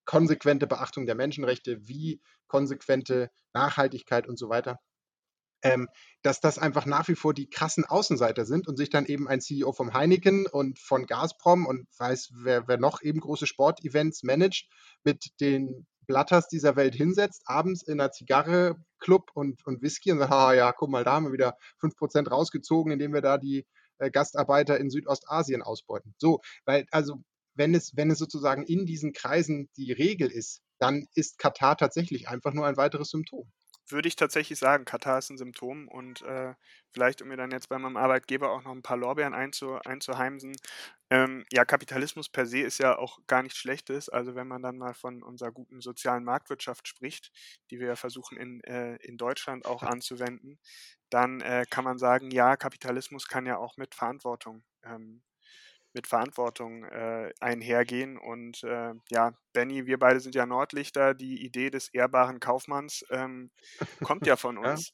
[0.05, 4.79] konsequente Beachtung der Menschenrechte, wie konsequente Nachhaltigkeit und so weiter,
[5.63, 5.87] ähm,
[6.23, 9.41] dass das einfach nach wie vor die krassen Außenseiter sind und sich dann eben ein
[9.41, 14.67] CEO vom Heineken und von Gazprom und weiß, wer, wer noch eben große Sportevents managt,
[15.03, 20.19] mit den Blatters dieser Welt hinsetzt, abends in einer Zigarre, Club und, und Whisky und
[20.19, 23.65] sagt, ah ja, guck mal, da haben wir wieder 5% rausgezogen, indem wir da die
[23.99, 26.13] äh, Gastarbeiter in Südostasien ausbeuten.
[26.17, 27.23] So, weil also
[27.53, 32.27] wenn es, wenn es sozusagen in diesen Kreisen die Regel ist, dann ist Katar tatsächlich
[32.27, 33.51] einfach nur ein weiteres Symptom
[33.91, 36.53] würde ich tatsächlich sagen, Katar ist ein Symptom und äh,
[36.91, 40.55] vielleicht, um mir dann jetzt bei meinem Arbeitgeber auch noch ein paar Lorbeeren einzu, einzuheimsen.
[41.09, 44.09] Ähm, ja, Kapitalismus per se ist ja auch gar nichts Schlechtes.
[44.09, 47.31] Also wenn man dann mal von unserer guten sozialen Marktwirtschaft spricht,
[47.69, 50.59] die wir ja versuchen in, äh, in Deutschland auch anzuwenden,
[51.09, 55.21] dann äh, kann man sagen, ja, Kapitalismus kann ja auch mit Verantwortung ähm,
[55.93, 58.17] mit Verantwortung äh, einhergehen.
[58.17, 61.13] Und äh, ja, Benny, wir beide sind ja Nordlichter.
[61.13, 63.51] Die Idee des ehrbaren Kaufmanns ähm,
[64.03, 64.93] kommt ja von uns.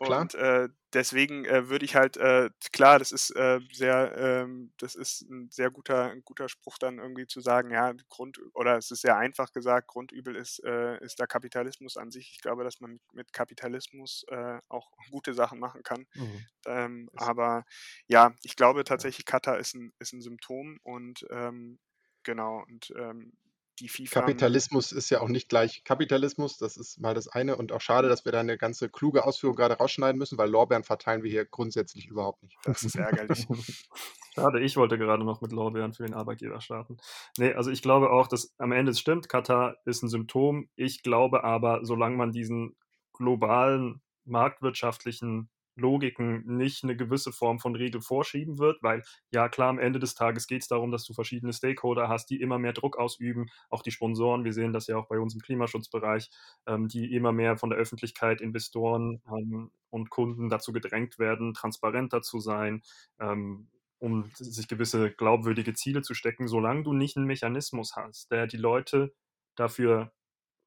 [0.00, 4.72] Ja, und äh, deswegen äh, würde ich halt, äh, klar, das ist äh, sehr, ähm,
[4.78, 8.76] das ist ein sehr guter, ein guter Spruch dann irgendwie zu sagen, ja, Grund, oder
[8.76, 10.60] es ist sehr einfach gesagt, Grundübel ist,
[11.00, 12.30] ist der Kapitalismus an sich.
[12.32, 14.24] Ich glaube, dass man mit Kapitalismus
[14.68, 16.06] auch gute Sachen machen kann.
[16.14, 16.46] Mhm.
[16.66, 17.64] Ähm, aber
[18.06, 21.78] ja, ich glaube tatsächlich, Katar ist ein, ist ein Symptom und ähm,
[22.22, 23.32] genau, und ähm,
[23.80, 24.20] die FIFA.
[24.20, 28.08] Kapitalismus ist ja auch nicht gleich Kapitalismus, das ist mal das eine und auch schade,
[28.08, 31.44] dass wir da eine ganze kluge Ausführung gerade rausschneiden müssen, weil Lorbeeren verteilen wir hier
[31.44, 32.56] grundsätzlich überhaupt nicht.
[32.64, 33.46] Das ist ärgerlich.
[34.34, 36.98] Schade, ich wollte gerade noch mit Lorbeeren für den Arbeitgeber starten.
[37.38, 40.68] Nee, also ich glaube auch, dass am Ende es stimmt, Katar ist ein Symptom.
[40.76, 42.76] Ich glaube aber, solange man diesen
[43.12, 45.50] globalen marktwirtschaftlichen
[45.80, 50.14] Logiken nicht eine gewisse Form von Regel vorschieben wird, weil ja klar, am Ende des
[50.14, 53.82] Tages geht es darum, dass du verschiedene Stakeholder hast, die immer mehr Druck ausüben, auch
[53.82, 56.30] die Sponsoren, wir sehen das ja auch bei uns im Klimaschutzbereich,
[56.66, 62.22] ähm, die immer mehr von der Öffentlichkeit, Investoren ähm, und Kunden dazu gedrängt werden, transparenter
[62.22, 62.82] zu sein,
[63.20, 63.68] ähm,
[63.98, 68.56] um sich gewisse glaubwürdige Ziele zu stecken, solange du nicht einen Mechanismus hast, der die
[68.56, 69.12] Leute
[69.56, 70.12] dafür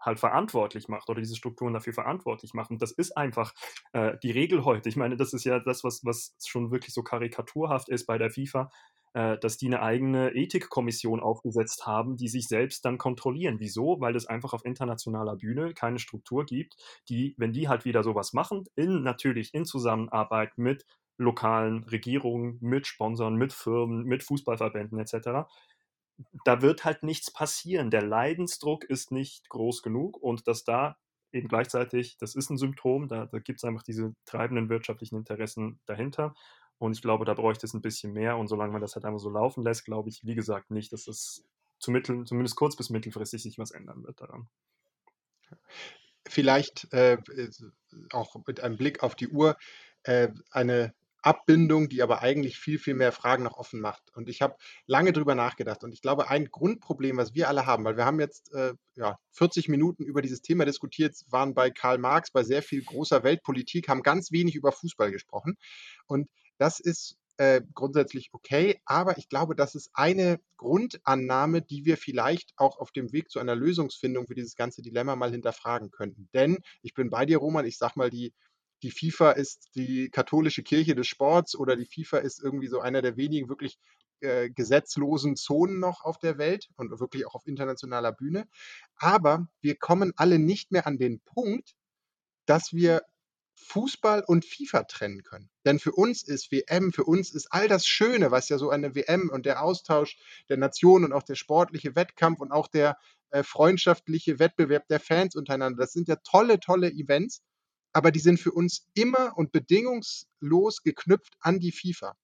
[0.01, 2.77] halt verantwortlich macht oder diese Strukturen dafür verantwortlich machen.
[2.77, 3.53] Das ist einfach
[3.93, 4.89] äh, die Regel heute.
[4.89, 8.31] Ich meine, das ist ja das, was, was schon wirklich so karikaturhaft ist bei der
[8.31, 8.69] FIFA,
[9.13, 13.57] äh, dass die eine eigene Ethikkommission aufgesetzt haben, die sich selbst dann kontrollieren.
[13.59, 13.99] Wieso?
[13.99, 16.75] Weil es einfach auf internationaler Bühne keine Struktur gibt,
[17.09, 20.85] die, wenn die halt wieder sowas machen, in natürlich in Zusammenarbeit mit
[21.17, 25.45] lokalen Regierungen, mit Sponsoren, mit Firmen, mit Fußballverbänden etc.,
[26.45, 27.91] da wird halt nichts passieren.
[27.91, 30.97] Der Leidensdruck ist nicht groß genug und dass da
[31.32, 35.80] eben gleichzeitig, das ist ein Symptom, da, da gibt es einfach diese treibenden wirtschaftlichen Interessen
[35.86, 36.36] dahinter.
[36.78, 38.38] Und ich glaube, da bräuchte es ein bisschen mehr.
[38.38, 41.07] Und solange man das halt einfach so laufen lässt, glaube ich, wie gesagt, nicht, dass
[41.07, 41.45] es
[41.80, 44.49] zumindest kurz- bis mittelfristig sich was ändern wird daran.
[46.28, 47.17] Vielleicht äh,
[48.11, 49.57] auch mit einem Blick auf die Uhr
[50.03, 54.11] äh, eine Abbindung, die aber eigentlich viel, viel mehr Fragen noch offen macht.
[54.15, 54.55] Und ich habe
[54.88, 55.84] lange drüber nachgedacht.
[55.84, 59.19] Und ich glaube, ein Grundproblem, was wir alle haben, weil wir haben jetzt äh, ja,
[59.32, 63.88] 40 Minuten über dieses Thema diskutiert, waren bei Karl Marx, bei sehr viel großer Weltpolitik,
[63.88, 65.57] haben ganz wenig über Fußball gesprochen.
[66.07, 71.97] Und das ist äh, grundsätzlich okay, aber ich glaube, das ist eine Grundannahme, die wir
[71.97, 76.30] vielleicht auch auf dem Weg zu einer Lösungsfindung für dieses ganze Dilemma mal hinterfragen könnten.
[76.36, 78.34] Denn ich bin bei dir, Roman, ich sag mal, die
[78.84, 83.01] die FIFA ist die katholische Kirche des Sports oder die FIFA ist irgendwie so einer
[83.01, 83.77] der wenigen wirklich
[84.21, 88.47] äh, gesetzlosen Zonen noch auf der Welt und wirklich auch auf internationaler Bühne.
[88.95, 91.75] Aber wir kommen alle nicht mehr an den Punkt,
[92.45, 93.03] dass wir
[93.55, 95.49] Fußball und FIFA trennen können.
[95.65, 98.95] Denn für uns ist WM, für uns ist all das Schöne, was ja so eine
[98.95, 100.17] WM und der Austausch
[100.49, 102.97] der Nationen und auch der sportliche Wettkampf und auch der
[103.29, 107.43] äh, freundschaftliche Wettbewerb der Fans untereinander, das sind ja tolle, tolle Events
[107.93, 112.15] aber die sind für uns immer und bedingungslos geknüpft an die FIFA.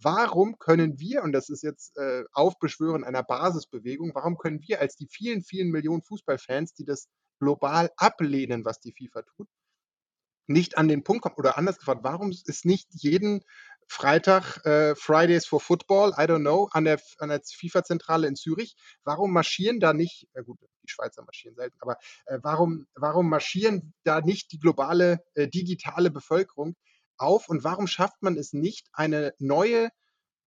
[0.00, 4.96] Warum können wir, und das ist jetzt äh, Aufbeschwören einer Basisbewegung, warum können wir als
[4.96, 7.08] die vielen, vielen Millionen Fußballfans, die das
[7.38, 9.48] global ablehnen, was die FIFA tut,
[10.46, 11.36] nicht an den Punkt kommen?
[11.36, 13.42] Oder anders gefragt, warum ist nicht jeden
[13.88, 18.76] Freitag, äh, Fridays for Football, I don't know, an der, an der FIFA-Zentrale in Zürich.
[19.04, 23.94] Warum marschieren da nicht, äh, gut, die Schweizer marschieren selten, aber äh, warum, warum marschieren
[24.04, 26.76] da nicht die globale äh, digitale Bevölkerung
[27.16, 29.90] auf und warum schafft man es nicht, eine neue,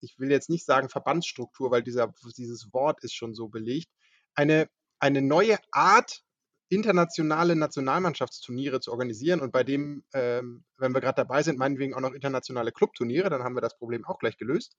[0.02, 3.90] ich will jetzt nicht sagen Verbandsstruktur, weil dieser, dieses Wort ist schon so belegt,
[4.36, 4.70] eine,
[5.00, 6.24] eine neue Art
[6.70, 12.00] internationale Nationalmannschaftsturniere zu organisieren und bei dem, ähm, wenn wir gerade dabei sind, meinetwegen auch
[12.00, 14.78] noch internationale Clubturniere, dann haben wir das Problem auch gleich gelöst,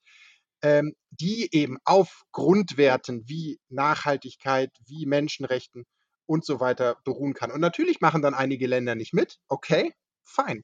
[0.63, 5.85] ähm, die eben auf Grundwerten wie Nachhaltigkeit, wie Menschenrechten
[6.27, 7.51] und so weiter beruhen kann.
[7.51, 9.93] Und natürlich machen dann einige Länder nicht mit, okay,
[10.25, 10.63] fein.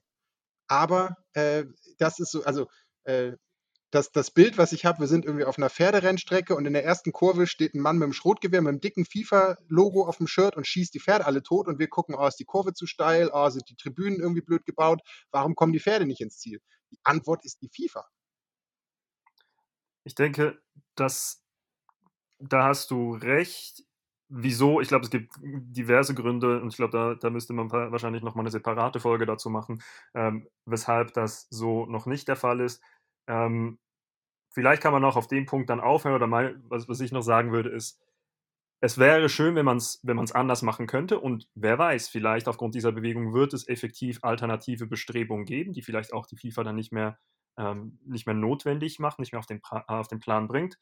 [0.68, 1.64] Aber äh,
[1.99, 2.68] das ist so, also
[3.05, 3.33] äh,
[3.97, 6.84] das, das Bild, was ich habe, wir sind irgendwie auf einer Pferderennstrecke und in der
[6.84, 10.55] ersten Kurve steht ein Mann mit einem Schrotgewehr, mit einem dicken FIFA-Logo auf dem Shirt
[10.55, 13.30] und schießt die Pferde alle tot und wir gucken, oh, ist die Kurve zu steil,
[13.32, 16.61] oh, sind die Tribünen irgendwie blöd gebaut, warum kommen die Pferde nicht ins Ziel?
[16.92, 18.07] Die Antwort ist die FIFA.
[20.05, 20.61] Ich denke,
[20.94, 21.42] dass
[22.38, 23.82] da hast du recht.
[24.28, 24.80] Wieso?
[24.80, 28.42] Ich glaube, es gibt diverse Gründe und ich glaube, da, da müsste man wahrscheinlich nochmal
[28.42, 29.82] eine separate Folge dazu machen,
[30.14, 32.82] ähm, weshalb das so noch nicht der Fall ist.
[33.28, 33.78] Ähm,
[34.57, 37.21] vielleicht kann man noch auf dem Punkt dann aufhören oder mal, was, was ich noch
[37.21, 38.01] sagen würde, ist,
[38.81, 42.75] es wäre schön, wenn man es wenn anders machen könnte und wer weiß, vielleicht aufgrund
[42.75, 46.91] dieser Bewegung wird es effektiv alternative Bestrebungen geben, die vielleicht auch die FIFA dann nicht
[46.91, 47.19] mehr,
[47.59, 50.79] ähm, nicht mehr notwendig macht, nicht mehr auf den, auf den Plan bringt.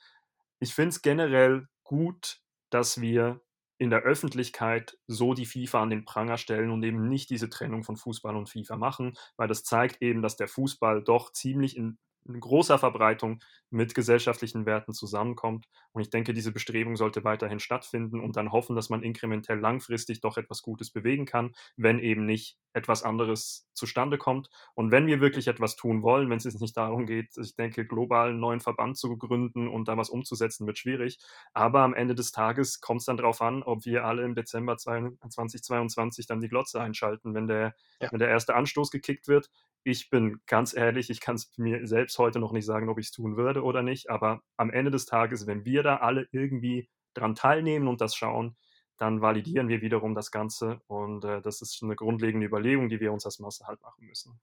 [0.61, 3.41] Ich finde es generell gut, dass wir
[3.79, 7.83] in der Öffentlichkeit so die FIFA an den Pranger stellen und eben nicht diese Trennung
[7.83, 11.99] von Fußball und FIFA machen, weil das zeigt eben, dass der Fußball doch ziemlich in
[12.27, 15.67] großer Verbreitung mit gesellschaftlichen Werten zusammenkommt.
[15.93, 20.21] Und ich denke, diese Bestrebung sollte weiterhin stattfinden und dann hoffen, dass man inkrementell langfristig
[20.21, 24.49] doch etwas Gutes bewegen kann, wenn eben nicht etwas anderes zustande kommt.
[24.75, 27.87] Und wenn wir wirklich etwas tun wollen, wenn es jetzt nicht darum geht, ich denke,
[27.87, 31.19] global einen neuen Verband zu gründen und da was umzusetzen, wird schwierig.
[31.53, 34.77] Aber am Ende des Tages kommt es dann darauf an, ob wir alle im Dezember
[34.77, 38.11] 2022 dann die Glotze einschalten, wenn der, ja.
[38.11, 39.51] wenn der erste Anstoß gekickt wird
[39.85, 43.07] ich bin ganz ehrlich, ich kann es mir selbst heute noch nicht sagen, ob ich
[43.07, 46.89] es tun würde oder nicht, aber am Ende des Tages, wenn wir da alle irgendwie
[47.13, 48.57] dran teilnehmen und das schauen,
[48.97, 53.13] dann validieren wir wiederum das Ganze und äh, das ist eine grundlegende Überlegung, die wir
[53.13, 54.41] uns als Masse halt machen müssen.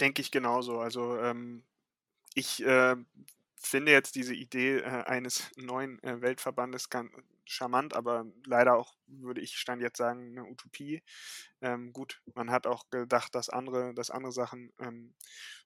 [0.00, 0.78] Denke ich genauso.
[0.80, 1.64] Also ähm,
[2.34, 2.96] ich äh,
[3.60, 7.12] finde jetzt diese Idee äh, eines neuen äh, Weltverbandes ganz
[7.44, 11.02] charmant, aber leider auch, würde ich stand jetzt sagen, eine Utopie.
[11.60, 15.14] Ähm, gut, man hat auch gedacht, dass andere, dass andere Sachen ähm,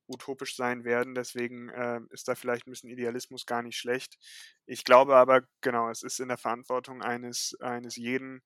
[0.06, 4.18] utopisch sein werden, deswegen äh, ist da vielleicht ein bisschen Idealismus gar nicht schlecht.
[4.66, 8.42] Ich glaube aber, genau, es ist in der Verantwortung eines, eines jeden,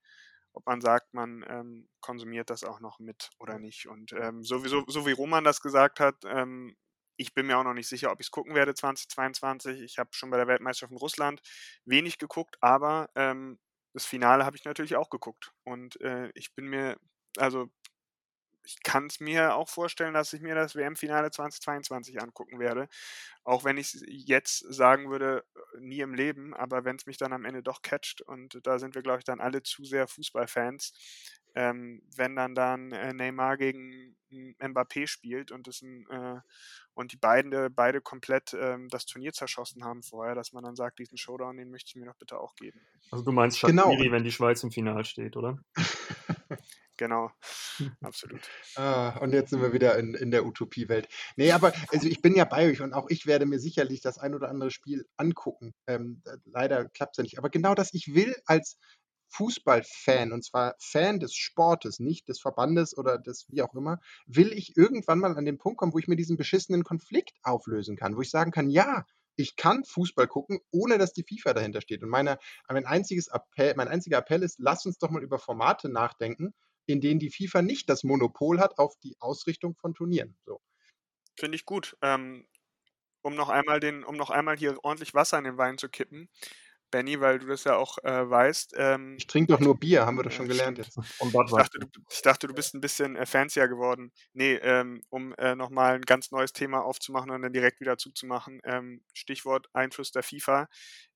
[0.53, 3.87] ob man sagt, man ähm, konsumiert das auch noch mit oder nicht.
[3.89, 6.77] Und ähm, sowieso, so wie Roman das gesagt hat, ähm,
[7.17, 9.81] ich bin mir auch noch nicht sicher, ob ich es gucken werde 2022.
[9.83, 11.41] Ich habe schon bei der Weltmeisterschaft in Russland
[11.85, 13.59] wenig geguckt, aber ähm,
[13.95, 15.53] das Finale habe ich natürlich auch geguckt.
[15.65, 16.99] Und äh, ich bin mir,
[17.39, 17.69] also
[18.67, 22.89] ich kann es mir auch vorstellen, dass ich mir das WM-Finale 2022 angucken werde.
[23.45, 27.33] Auch wenn ich jetzt sagen würde, äh, nie im Leben, aber wenn es mich dann
[27.33, 30.93] am Ende doch catcht und da sind wir, glaube ich, dann alle zu sehr Fußballfans,
[31.55, 36.41] ähm, wenn dann dann äh, Neymar gegen Mbappé spielt und das ein, äh,
[36.93, 40.77] und die beiden äh, beide komplett ähm, das Turnier zerschossen haben vorher, dass man dann
[40.77, 42.81] sagt, diesen Showdown, den möchte ich mir doch bitte auch geben.
[43.11, 44.13] Also du meinst Shakiri, genau.
[44.13, 45.59] wenn die Schweiz im Finale steht, oder?
[46.97, 47.31] genau,
[48.03, 48.41] absolut.
[48.77, 51.09] Ah, und jetzt sind wir wieder in, in der Utopiewelt.
[51.37, 54.19] Nee, aber also ich bin ja bei euch und auch ich werde mir sicherlich das
[54.19, 55.75] ein oder andere Spiel angucken.
[55.87, 57.39] Ähm, leider klappt es ja nicht.
[57.39, 58.79] Aber genau das, ich will als
[59.29, 64.53] Fußballfan, und zwar Fan des Sportes, nicht des Verbandes oder des wie auch immer, will
[64.53, 68.17] ich irgendwann mal an den Punkt kommen, wo ich mir diesen beschissenen Konflikt auflösen kann,
[68.17, 69.05] wo ich sagen kann, ja,
[69.37, 72.03] ich kann Fußball gucken, ohne dass die FIFA dahinter steht.
[72.03, 72.39] Und meine,
[72.69, 76.55] mein, einziges Appell, mein einziger Appell ist, lass uns doch mal über Formate nachdenken,
[76.87, 80.37] in denen die FIFA nicht das Monopol hat auf die Ausrichtung von Turnieren.
[80.45, 80.61] So.
[81.37, 81.97] Finde ich gut.
[82.03, 82.47] Ähm,
[83.23, 86.29] um noch einmal den, um noch einmal hier ordentlich Wasser in den Wein zu kippen.
[86.91, 88.75] Benny, weil du das ja auch äh, weißt.
[88.77, 90.97] Ähm, ich trinke doch nur Bier, haben wir das schon gelernt jetzt.
[90.99, 94.13] ich, dachte, du, ich dachte, du bist ein bisschen äh, fancier geworden.
[94.33, 98.61] Nee, ähm, um äh, nochmal ein ganz neues Thema aufzumachen und dann direkt wieder zuzumachen.
[98.65, 100.69] Ähm, Stichwort Einfluss der FIFA.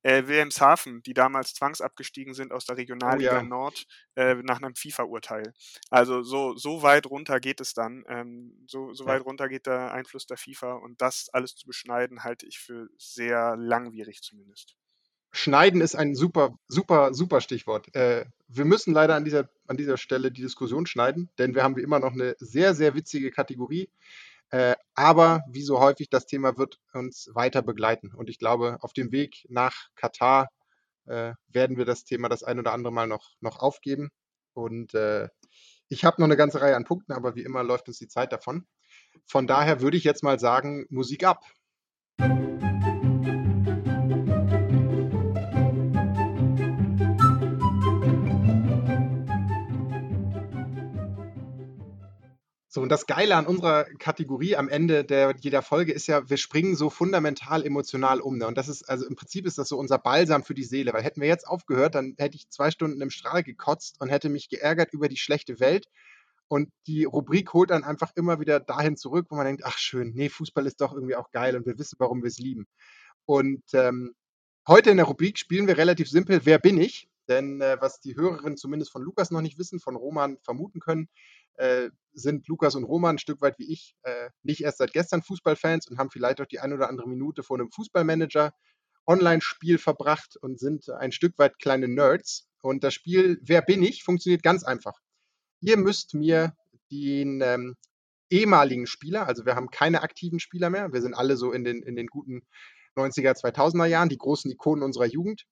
[0.02, 3.42] Äh, Wilhelmshaven, die damals zwangsabgestiegen sind aus der Regionalliga oh, ja.
[3.42, 5.52] Nord äh, nach einem FIFA-Urteil.
[5.90, 8.04] Also so, so weit runter geht es dann.
[8.08, 9.10] Ähm, so, so ja.
[9.10, 12.88] weit runter geht der Einfluss der FIFA und das alles zu beschneiden, halte ich für
[12.98, 14.76] sehr langwierig zumindest.
[15.32, 17.94] Schneiden ist ein super, super, super Stichwort.
[17.94, 21.76] Äh, wir müssen leider an dieser, an dieser Stelle die Diskussion schneiden, denn wir haben
[21.76, 23.88] wie immer noch eine sehr, sehr witzige Kategorie.
[24.50, 28.12] Äh, aber wie so häufig, das Thema wird uns weiter begleiten.
[28.14, 30.48] Und ich glaube, auf dem Weg nach Katar
[31.06, 34.10] äh, werden wir das Thema das ein oder andere Mal noch, noch aufgeben.
[34.52, 35.28] Und äh,
[35.88, 38.32] ich habe noch eine ganze Reihe an Punkten, aber wie immer läuft uns die Zeit
[38.32, 38.66] davon.
[39.26, 41.44] Von daher würde ich jetzt mal sagen, Musik ab.
[52.72, 56.36] So, und das Geile an unserer Kategorie am Ende der, jeder Folge ist ja, wir
[56.36, 58.38] springen so fundamental emotional um.
[58.38, 58.46] Ne?
[58.46, 61.02] Und das ist, also im Prinzip ist das so unser Balsam für die Seele, weil
[61.02, 64.48] hätten wir jetzt aufgehört, dann hätte ich zwei Stunden im Strahl gekotzt und hätte mich
[64.48, 65.86] geärgert über die schlechte Welt.
[66.46, 70.12] Und die Rubrik holt dann einfach immer wieder dahin zurück, wo man denkt, ach schön,
[70.14, 72.68] nee, Fußball ist doch irgendwie auch geil und wir wissen, warum wir es lieben.
[73.24, 74.14] Und ähm,
[74.68, 77.08] heute in der Rubrik spielen wir relativ simpel, wer bin ich?
[77.28, 81.08] Denn äh, was die Hörerinnen zumindest von Lukas noch nicht wissen, von Roman vermuten können,
[81.60, 85.22] äh, sind Lukas und Roman ein Stück weit wie ich äh, nicht erst seit gestern
[85.22, 88.52] Fußballfans und haben vielleicht auch die ein oder andere Minute vor einem Fußballmanager
[89.06, 92.48] Online-Spiel verbracht und sind ein Stück weit kleine Nerds.
[92.62, 94.98] Und das Spiel Wer bin ich funktioniert ganz einfach.
[95.60, 96.54] Ihr müsst mir
[96.90, 97.76] den ähm,
[98.30, 101.82] ehemaligen Spieler, also wir haben keine aktiven Spieler mehr, wir sind alle so in den,
[101.82, 102.42] in den guten
[102.96, 105.44] 90er, 2000er Jahren, die großen Ikonen unserer Jugend,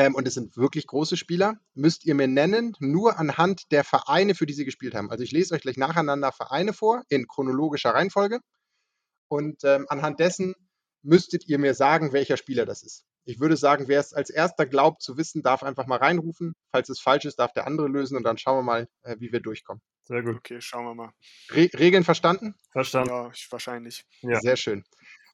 [0.00, 4.34] ähm, und es sind wirklich große Spieler, müsst ihr mir nennen, nur anhand der Vereine,
[4.34, 5.10] für die sie gespielt haben.
[5.10, 8.40] Also ich lese euch gleich nacheinander Vereine vor, in chronologischer Reihenfolge.
[9.28, 10.54] Und ähm, anhand dessen
[11.02, 13.04] müsstet ihr mir sagen, welcher Spieler das ist.
[13.26, 16.54] Ich würde sagen, wer es als erster glaubt zu wissen, darf einfach mal reinrufen.
[16.72, 19.32] Falls es falsch ist, darf der andere lösen und dann schauen wir mal, äh, wie
[19.32, 19.82] wir durchkommen.
[20.04, 20.36] Sehr gut.
[20.36, 21.12] Okay, schauen wir mal.
[21.50, 22.54] Re Regeln verstanden?
[22.72, 23.10] Verstanden.
[23.10, 24.06] Ja, ich, wahrscheinlich.
[24.22, 24.40] Ja.
[24.40, 24.82] Sehr schön.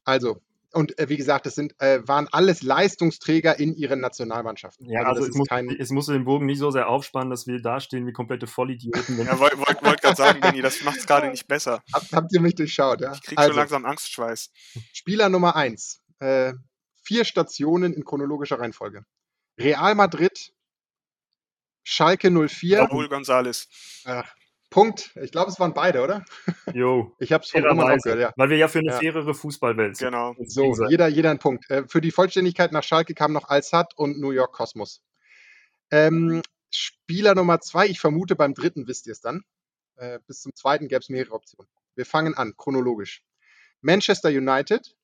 [0.03, 0.41] Also,
[0.73, 4.89] und äh, wie gesagt, das sind, äh, waren alles Leistungsträger in ihren Nationalmannschaften.
[4.89, 5.69] Ja, also, also es, muss, kein...
[5.69, 9.17] es muss den Bogen nicht so sehr aufspannen, dass wir dastehen wie komplette Vollidioten.
[9.25, 11.83] ja, wollte wollt, wollt gerade sagen, Benny, das macht es gerade nicht besser.
[11.93, 13.13] Hab, habt ihr mich durchschaut, ja?
[13.13, 14.51] Ich kriege also, schon langsam Angstschweiß.
[14.93, 16.01] Spieler Nummer 1.
[16.19, 16.53] Äh,
[17.03, 19.03] vier Stationen in chronologischer Reihenfolge.
[19.59, 20.53] Real Madrid,
[21.83, 22.81] Schalke 04.
[22.81, 23.67] Raúl González.
[24.05, 24.29] Ach,
[24.69, 25.15] Punkt.
[25.21, 26.25] Ich glaube, es waren beide, oder?
[26.73, 27.15] Jo.
[27.19, 28.33] Ich habe es von Roman auch gehört, ja.
[28.35, 28.97] Weil wir ja für eine ja.
[28.97, 30.07] fairere Fußballwelt sind.
[30.11, 30.35] Genau.
[30.45, 31.69] So, jeder, jeder ein Punkt.
[31.69, 35.01] Äh, für die Vollständigkeit nach Schalke kamen noch Al-Sad und New York Cosmos.
[35.89, 39.43] Ähm, Spieler Nummer zwei, ich vermute beim dritten wisst ihr es dann.
[39.95, 41.69] Äh, bis zum zweiten gäbe es mehrere Optionen.
[41.95, 43.23] Wir fangen an, chronologisch.
[43.81, 44.95] Manchester United,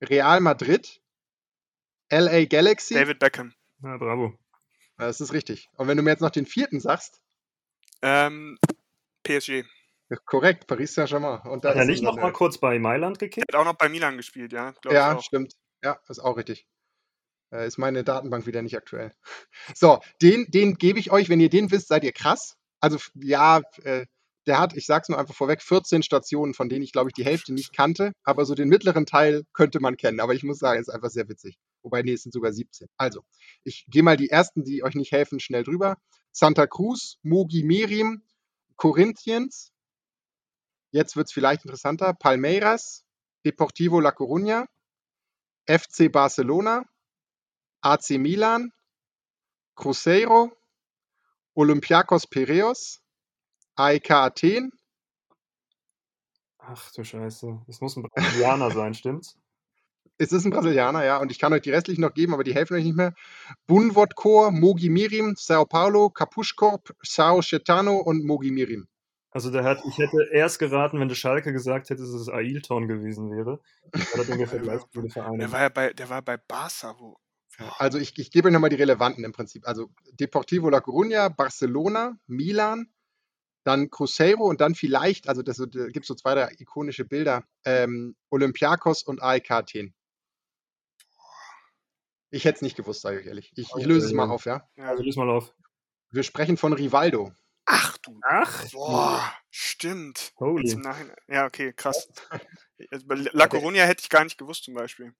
[0.00, 1.00] Real Madrid,
[2.10, 2.94] LA Galaxy.
[2.94, 3.52] David Beckham.
[3.82, 4.38] Ja, bravo.
[4.96, 5.68] Das ist richtig.
[5.76, 7.20] Und wenn du mir jetzt noch den vierten sagst,
[8.04, 8.58] ähm,
[9.22, 9.64] PSG.
[10.26, 11.42] Korrekt, Paris Saint-Germain.
[11.42, 13.46] Hat er nicht noch mal kurz bei Mailand gekickt?
[13.48, 14.74] Er hat auch noch bei Milan gespielt, ja.
[14.84, 15.54] Ja, stimmt.
[15.82, 16.66] Ja, ist auch richtig.
[17.50, 19.12] Äh, ist meine Datenbank wieder nicht aktuell.
[19.74, 22.56] So, den, den gebe ich euch, wenn ihr den wisst, seid ihr krass.
[22.80, 24.04] Also, ja, äh,
[24.46, 27.24] der hat, ich sag's nur einfach vorweg, 14 Stationen, von denen ich glaube ich die
[27.24, 30.20] Hälfte nicht kannte, aber so den mittleren Teil könnte man kennen.
[30.20, 31.56] Aber ich muss sagen, ist einfach sehr witzig.
[31.84, 32.88] Wobei, nee, es sind sogar 17.
[32.96, 33.24] Also,
[33.62, 35.98] ich gehe mal die ersten, die euch nicht helfen, schnell drüber.
[36.32, 38.22] Santa Cruz, Mogi Merim,
[38.76, 39.70] Corinthians,
[40.90, 43.04] jetzt wird es vielleicht interessanter, Palmeiras,
[43.44, 44.66] Deportivo La Coruña,
[45.66, 46.84] FC Barcelona,
[47.82, 48.72] AC Milan,
[49.76, 50.56] Cruzeiro,
[51.54, 53.02] Olympiakos Piraeus,
[53.76, 54.72] AEK Athen.
[56.58, 59.38] Ach du Scheiße, das muss ein Brasilianer sein, stimmt's?
[60.18, 62.54] Es ist ein Brasilianer, ja, und ich kann euch die restlichen noch geben, aber die
[62.54, 63.14] helfen euch nicht mehr.
[63.66, 68.86] Bunvodkor, Mogi Mirim, Sao Paulo, Kapuschkorp, Sao Chetano und Mogi Mirim.
[69.30, 72.86] Also der hat, ich hätte erst geraten, wenn der Schalke gesagt hätte, dass es Ailton
[72.86, 73.60] gewesen wäre.
[75.40, 77.16] Der war ja bei, der war bei Barca, wo.
[77.78, 79.66] Also ich, ich gebe euch nochmal die relevanten im Prinzip.
[79.66, 82.88] Also Deportivo La Coruña, Barcelona, Milan,
[83.64, 87.44] dann Cruzeiro und dann vielleicht, also das, da gibt es so zwei, drei ikonische Bilder,
[87.64, 89.94] ähm, Olympiakos und AEK Athen.
[92.34, 93.52] Ich hätte es nicht gewusst, sage ich ehrlich.
[93.54, 94.68] Ich, ich löse es mal auf, ja?
[94.74, 95.54] Ja, also löse mal auf.
[96.10, 97.32] Wir sprechen von Rivaldo.
[97.64, 98.18] Ach du.
[98.24, 98.72] Ach.
[98.72, 100.32] Boah, stimmt.
[100.40, 100.76] Holy.
[101.28, 102.08] Ja, okay, krass.
[102.90, 105.14] La Coruña hätte ich gar nicht gewusst zum Beispiel.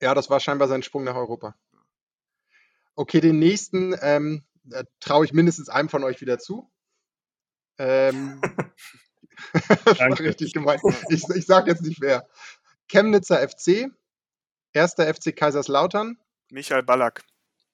[0.00, 1.54] Ja, das war scheinbar sein Sprung nach Europa.
[2.94, 4.42] Okay, den nächsten ähm,
[4.98, 6.72] traue ich mindestens einem von euch wieder zu.
[7.76, 8.40] Ähm,
[9.84, 10.80] das war richtig gemeint.
[11.10, 12.26] Ich, ich sage jetzt nicht wer.
[12.88, 13.90] Chemnitzer FC,
[14.72, 16.18] erster FC Kaiserslautern,
[16.50, 17.24] Michael Ballack.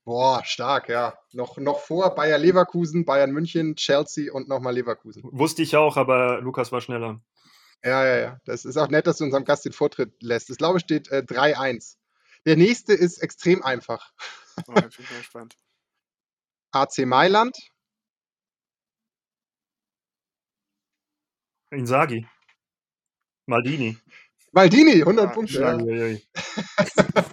[0.05, 1.17] Boah, stark, ja.
[1.33, 5.23] Noch, noch vor Bayer Leverkusen, Bayern München, Chelsea und nochmal Leverkusen.
[5.25, 7.21] Wusste ich auch, aber Lukas war schneller.
[7.85, 8.41] Ja, ja, ja.
[8.45, 10.51] Das ist auch nett, dass du unserem Gast den Vortritt lässt.
[10.51, 11.97] Das glaube ich steht äh, 3-1.
[12.47, 14.13] Der nächste ist extrem einfach.
[14.67, 15.57] Oh, ich bin gespannt.
[16.73, 17.57] AC Mailand.
[21.71, 22.27] Insagi.
[23.47, 23.99] Maldini.
[24.53, 25.61] Maldini, 100 Ah, Punkte.
[25.61, 25.77] Ja.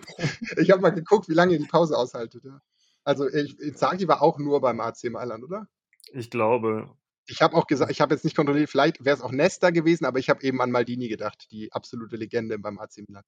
[0.57, 2.43] Ich habe mal geguckt, wie lange ihr die Pause aushaltet.
[2.43, 2.61] Ja.
[3.05, 5.67] Also ich, Inzaghi war auch nur beim AC Mailand, oder?
[6.11, 6.89] Ich glaube.
[7.27, 10.05] Ich habe auch gesagt, ich habe jetzt nicht kontrolliert, vielleicht wäre es auch Nesta gewesen,
[10.05, 13.23] aber ich habe eben an Maldini gedacht, die absolute Legende beim AC Milan.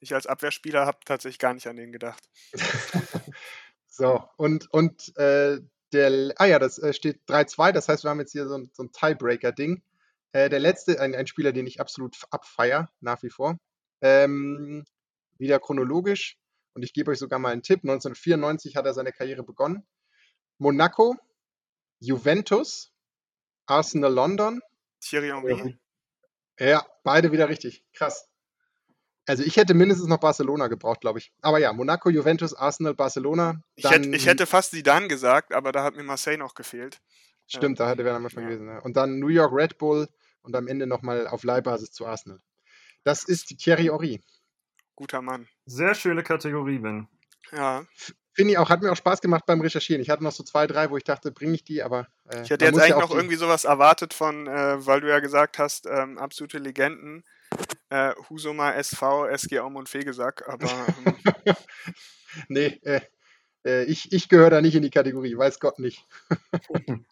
[0.00, 2.22] Ich als Abwehrspieler habe tatsächlich gar nicht an den gedacht.
[3.96, 5.60] So, und, und äh,
[5.92, 8.68] der, ah ja, das äh, steht 3-2, das heißt, wir haben jetzt hier so ein,
[8.72, 9.84] so ein Tiebreaker-Ding.
[10.34, 13.56] Äh, der letzte, ein, ein Spieler, den ich absolut abfeier, nach wie vor.
[14.00, 14.84] Ähm,
[15.38, 16.36] wieder chronologisch,
[16.74, 19.86] und ich gebe euch sogar mal einen Tipp: 1994 hat er seine Karriere begonnen.
[20.58, 21.16] Monaco,
[22.00, 22.92] Juventus,
[23.66, 24.60] Arsenal London.
[25.00, 25.78] Thierry Henry.
[26.58, 27.84] Ja, beide wieder richtig.
[27.92, 28.28] Krass.
[29.26, 31.32] Also ich hätte mindestens noch Barcelona gebraucht, glaube ich.
[31.42, 33.62] Aber ja, Monaco, Juventus, Arsenal, Barcelona.
[33.76, 37.00] Ich hätte, ich hätte fast Zidane gesagt, aber da hat mir Marseille noch gefehlt.
[37.46, 38.48] Stimmt, da hätte wäre dann schon Ja.
[38.48, 38.68] gewesen.
[38.68, 38.78] Ja.
[38.80, 40.08] Und dann New York Red Bull
[40.42, 42.40] und am Ende nochmal auf Leihbasis zu Arsenal.
[43.04, 44.20] Das ist die Thierry Henry.
[44.96, 45.46] Guter Mann.
[45.66, 47.08] Sehr schöne Kategorie, Ben.
[47.52, 47.84] Ja.
[48.32, 50.00] Finde ich auch, hat mir auch Spaß gemacht beim Recherchieren.
[50.02, 52.08] Ich hatte noch so zwei, drei, wo ich dachte, bringe ich die, aber.
[52.30, 55.08] Äh, Ich hätte jetzt eigentlich ja noch die- irgendwie sowas erwartet von, äh, weil du
[55.08, 57.24] ja gesagt hast, ähm, absolute Legenden.
[57.90, 60.68] Äh, Husuma SV, SG Aum und Fegesack, aber
[61.04, 61.14] ähm,
[62.48, 63.00] Nee, äh,
[63.64, 66.04] äh, ich, ich gehöre da nicht in die Kategorie, weiß Gott nicht.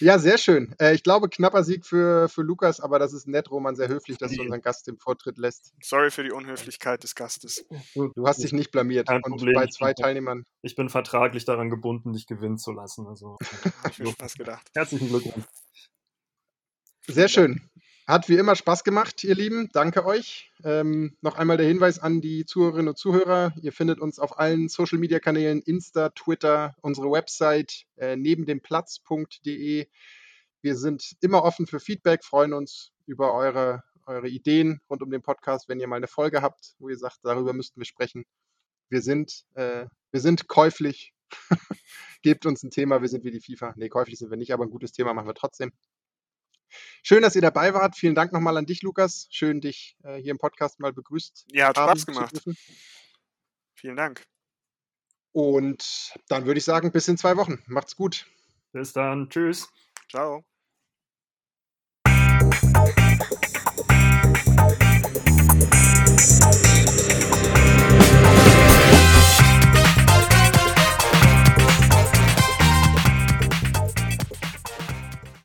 [0.00, 0.74] ja, sehr schön.
[0.78, 4.18] Äh, ich glaube, knapper Sieg für, für Lukas, aber das ist nett, Roman, sehr höflich,
[4.18, 5.72] dass du unseren Gast den Vortritt lässt.
[5.82, 7.64] sorry für die Unhöflichkeit des Gastes.
[7.94, 9.08] Du hast dich nicht blamiert.
[9.08, 9.54] Kein und Problem.
[9.54, 10.44] bei zwei Teilnehmern.
[10.62, 13.06] Ich bin vertraglich daran gebunden, dich gewinnen zu lassen.
[13.06, 13.36] Also
[13.90, 14.68] ich mir fast gedacht.
[14.74, 15.46] herzlichen Glückwunsch.
[17.08, 17.68] Sehr schön.
[18.06, 19.70] Hat wie immer Spaß gemacht, ihr Lieben.
[19.72, 20.50] Danke euch.
[20.64, 23.54] Ähm, noch einmal der Hinweis an die Zuhörerinnen und Zuhörer.
[23.62, 28.60] Ihr findet uns auf allen Social Media Kanälen, Insta, Twitter, unsere Website äh, neben dem
[28.60, 29.86] Platz.de.
[30.62, 35.22] Wir sind immer offen für Feedback, freuen uns über eure, eure Ideen rund um den
[35.22, 38.24] Podcast, wenn ihr mal eine Folge habt, wo ihr sagt, darüber müssten wir sprechen.
[38.88, 41.14] Wir sind, äh, wir sind käuflich.
[42.22, 43.74] Gebt uns ein Thema, wir sind wie die FIFA.
[43.76, 45.72] Nee, käuflich sind wir nicht, aber ein gutes Thema machen wir trotzdem.
[47.02, 47.96] Schön, dass ihr dabei wart.
[47.96, 49.28] Vielen Dank nochmal an dich, Lukas.
[49.30, 52.42] Schön, dich äh, hier im Podcast mal begrüßt Ja, hat Spaß gemacht.
[53.74, 54.24] Vielen Dank.
[55.32, 57.62] Und dann würde ich sagen, bis in zwei Wochen.
[57.66, 58.26] Macht's gut.
[58.72, 59.28] Bis dann.
[59.30, 59.68] Tschüss.
[60.08, 60.44] Ciao.